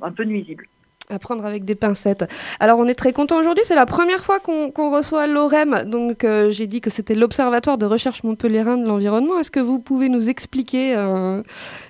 un 0.00 0.12
peu 0.12 0.22
nuisible. 0.22 0.68
À 1.10 1.18
prendre 1.18 1.44
avec 1.44 1.64
des 1.66 1.74
pincettes. 1.74 2.24
Alors 2.60 2.78
on 2.78 2.86
est 2.86 2.94
très 2.94 3.12
content 3.12 3.38
aujourd'hui, 3.38 3.62
c'est 3.66 3.74
la 3.74 3.84
première 3.84 4.24
fois 4.24 4.38
qu'on 4.40 4.90
reçoit 4.90 5.26
l'OREM. 5.26 5.84
Donc 5.84 6.24
euh, 6.24 6.50
j'ai 6.50 6.66
dit 6.66 6.80
que 6.80 6.88
c'était 6.88 7.14
l'Observatoire 7.14 7.76
de 7.76 7.84
recherche 7.84 8.24
montpelliérain 8.24 8.78
de 8.78 8.86
l'environnement. 8.86 9.38
Est-ce 9.38 9.50
que 9.50 9.60
vous 9.60 9.78
pouvez 9.78 10.08
nous 10.08 10.30
expliquer, 10.30 10.96
euh, 10.96 11.42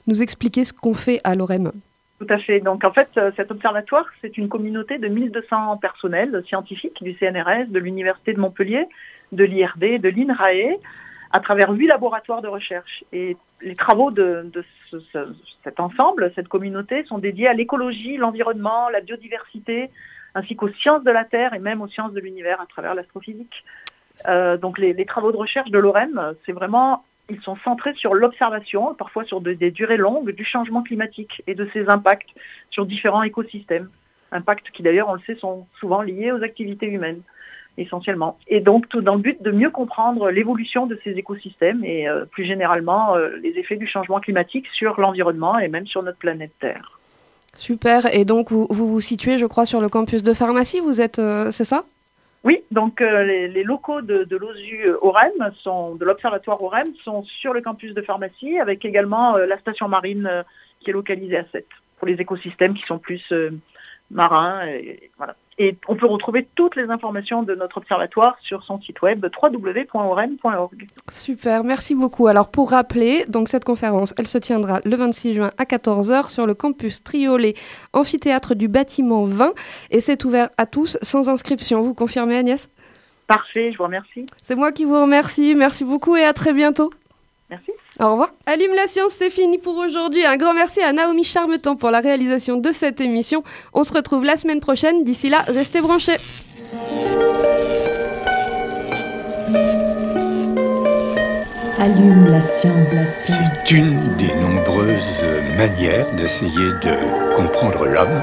nous 0.08 0.20
expliquer 0.20 0.64
ce 0.64 0.72
qu'on 0.72 0.94
fait 0.94 1.20
à 1.22 1.36
l'OREM? 1.36 1.70
Tout 2.18 2.26
à 2.28 2.38
fait. 2.38 2.60
Donc 2.60 2.84
en 2.84 2.92
fait, 2.92 3.08
euh, 3.16 3.30
cet 3.36 3.50
observatoire, 3.50 4.06
c'est 4.20 4.36
une 4.36 4.48
communauté 4.48 4.98
de 4.98 5.08
1200 5.08 5.76
personnels 5.76 6.42
scientifiques 6.46 7.02
du 7.02 7.14
CNRS, 7.14 7.68
de 7.68 7.78
l'Université 7.78 8.32
de 8.32 8.40
Montpellier, 8.40 8.86
de 9.30 9.44
l'IRD, 9.44 10.00
de 10.00 10.08
l'INRAE, 10.08 10.78
à 11.36 11.40
travers 11.40 11.70
huit 11.78 11.88
laboratoires 11.88 12.42
de 12.42 12.48
recherche. 12.58 13.02
Et 13.12 13.36
les 13.60 13.74
travaux 13.84 14.10
de, 14.12 14.28
de 14.56 14.64
ce- 14.90 15.00
ce- 15.12 15.34
cet 15.64 15.80
ensemble, 15.80 16.32
cette 16.36 16.46
communauté, 16.48 17.04
sont 17.10 17.18
dédiés 17.18 17.48
à 17.48 17.54
l'écologie, 17.54 18.16
l'environnement, 18.16 18.88
la 18.88 19.00
biodiversité, 19.00 19.90
ainsi 20.36 20.54
qu'aux 20.54 20.72
sciences 20.80 21.02
de 21.02 21.10
la 21.10 21.24
Terre 21.24 21.52
et 21.52 21.58
même 21.58 21.82
aux 21.82 21.88
sciences 21.88 22.12
de 22.12 22.20
l'univers 22.20 22.60
à 22.60 22.66
travers 22.66 22.94
l'astrophysique. 22.94 23.64
Euh, 24.28 24.56
donc 24.56 24.78
les, 24.78 25.04
travaux 25.06 25.32
de 25.32 25.36
recherche 25.36 25.70
de 25.76 25.78
l'OREM, 25.84 26.34
c'est 26.46 26.52
vraiment, 26.52 27.04
ils 27.28 27.40
sont 27.40 27.56
centrés 27.64 27.94
sur 27.94 28.14
l'observation, 28.14 28.94
parfois 28.94 29.24
sur 29.24 29.40
de- 29.40 29.54
des 29.54 29.72
durées 29.72 29.96
longues 29.96 30.30
du 30.30 30.44
changement 30.44 30.82
climatique 30.84 31.42
et 31.48 31.56
de 31.56 31.68
ses 31.72 31.88
impacts 31.88 32.30
sur 32.70 32.86
différents 32.86 33.24
écosystèmes. 33.24 33.88
Impacts 34.30 34.70
qui 34.70 34.84
d'ailleurs, 34.84 35.08
on 35.08 35.14
le 35.14 35.24
sait, 35.26 35.34
sont 35.34 35.66
souvent 35.80 36.02
liés 36.02 36.30
aux 36.30 36.42
activités 36.44 36.86
humaines 36.86 37.22
essentiellement. 37.76 38.38
Et 38.48 38.60
donc 38.60 38.88
tout 38.88 39.00
dans 39.00 39.14
le 39.14 39.20
but 39.20 39.42
de 39.42 39.50
mieux 39.50 39.70
comprendre 39.70 40.30
l'évolution 40.30 40.86
de 40.86 40.98
ces 41.04 41.12
écosystèmes 41.12 41.84
et 41.84 42.08
euh, 42.08 42.24
plus 42.24 42.44
généralement 42.44 43.16
euh, 43.16 43.36
les 43.42 43.50
effets 43.58 43.76
du 43.76 43.86
changement 43.86 44.20
climatique 44.20 44.66
sur 44.72 45.00
l'environnement 45.00 45.58
et 45.58 45.68
même 45.68 45.86
sur 45.86 46.02
notre 46.02 46.18
planète 46.18 46.52
Terre. 46.60 47.00
Super. 47.56 48.14
Et 48.14 48.24
donc 48.24 48.50
vous 48.50 48.66
vous, 48.70 48.88
vous 48.88 49.00
situez, 49.00 49.38
je 49.38 49.46
crois, 49.46 49.66
sur 49.66 49.80
le 49.80 49.88
campus 49.88 50.22
de 50.22 50.32
pharmacie. 50.32 50.80
Vous 50.80 51.00
êtes, 51.00 51.18
euh, 51.18 51.50
c'est 51.50 51.64
ça? 51.64 51.84
Oui, 52.44 52.62
donc 52.70 53.00
euh, 53.00 53.24
les, 53.24 53.48
les 53.48 53.64
locaux 53.64 54.02
de, 54.02 54.24
de 54.24 54.36
l'OSU 54.36 54.86
OREM, 55.00 55.32
sont, 55.62 55.94
de 55.94 56.04
l'Observatoire 56.04 56.62
OREM, 56.62 56.92
sont 57.02 57.24
sur 57.24 57.54
le 57.54 57.62
campus 57.62 57.94
de 57.94 58.02
pharmacie, 58.02 58.58
avec 58.58 58.84
également 58.84 59.36
euh, 59.36 59.46
la 59.46 59.58
station 59.58 59.88
marine 59.88 60.26
euh, 60.26 60.42
qui 60.80 60.90
est 60.90 60.92
localisée 60.92 61.38
à 61.38 61.46
7, 61.50 61.66
pour 61.98 62.06
les 62.06 62.20
écosystèmes 62.20 62.74
qui 62.74 62.82
sont 62.82 62.98
plus 62.98 63.32
marins. 64.10 64.66
Et, 64.66 65.10
voilà. 65.16 65.36
Et 65.58 65.76
on 65.88 65.96
peut 65.96 66.06
retrouver 66.06 66.48
toutes 66.54 66.76
les 66.76 66.90
informations 66.90 67.42
de 67.42 67.54
notre 67.54 67.78
observatoire 67.78 68.36
sur 68.42 68.62
son 68.64 68.80
site 68.80 69.02
web 69.02 69.24
www.orem.org. 69.42 70.86
Super, 71.12 71.64
merci 71.64 71.94
beaucoup. 71.94 72.26
Alors 72.26 72.50
pour 72.50 72.70
rappeler, 72.70 73.24
donc 73.28 73.48
cette 73.48 73.64
conférence, 73.64 74.14
elle 74.18 74.26
se 74.26 74.38
tiendra 74.38 74.80
le 74.84 74.96
26 74.96 75.34
juin 75.34 75.50
à 75.58 75.64
14h 75.64 76.30
sur 76.30 76.46
le 76.46 76.54
campus 76.54 77.02
Triolet, 77.02 77.54
amphithéâtre 77.92 78.54
du 78.54 78.68
bâtiment 78.68 79.24
20, 79.24 79.52
et 79.90 80.00
c'est 80.00 80.24
ouvert 80.24 80.48
à 80.58 80.66
tous 80.66 80.98
sans 81.02 81.28
inscription. 81.28 81.82
Vous 81.82 81.94
confirmez 81.94 82.36
Agnès? 82.36 82.68
Parfait, 83.26 83.72
je 83.72 83.78
vous 83.78 83.84
remercie. 83.84 84.26
C'est 84.42 84.54
moi 84.54 84.72
qui 84.72 84.84
vous 84.84 85.00
remercie. 85.00 85.54
Merci 85.54 85.84
beaucoup 85.84 86.16
et 86.16 86.24
à 86.24 86.32
très 86.32 86.52
bientôt. 86.52 86.90
Au 88.00 88.10
revoir. 88.10 88.30
Allume 88.46 88.74
la 88.74 88.88
science, 88.88 89.12
c'est 89.12 89.30
fini 89.30 89.58
pour 89.58 89.76
aujourd'hui. 89.76 90.24
Un 90.26 90.36
grand 90.36 90.52
merci 90.52 90.80
à 90.80 90.92
Naomi 90.92 91.22
Charmetan 91.22 91.76
pour 91.76 91.90
la 91.90 92.00
réalisation 92.00 92.56
de 92.56 92.72
cette 92.72 93.00
émission. 93.00 93.44
On 93.72 93.84
se 93.84 93.92
retrouve 93.92 94.24
la 94.24 94.36
semaine 94.36 94.60
prochaine. 94.60 95.04
D'ici 95.04 95.28
là, 95.28 95.42
restez 95.46 95.80
branchés. 95.80 96.16
Allume. 101.78 102.26
La 102.30 102.40
science. 102.40 102.88
C'est 103.66 103.70
une 103.70 104.16
des 104.16 104.32
nombreuses 104.34 105.22
manières 105.56 106.10
d'essayer 106.14 106.70
de 106.82 107.36
comprendre 107.36 107.86
l'homme. 107.86 108.22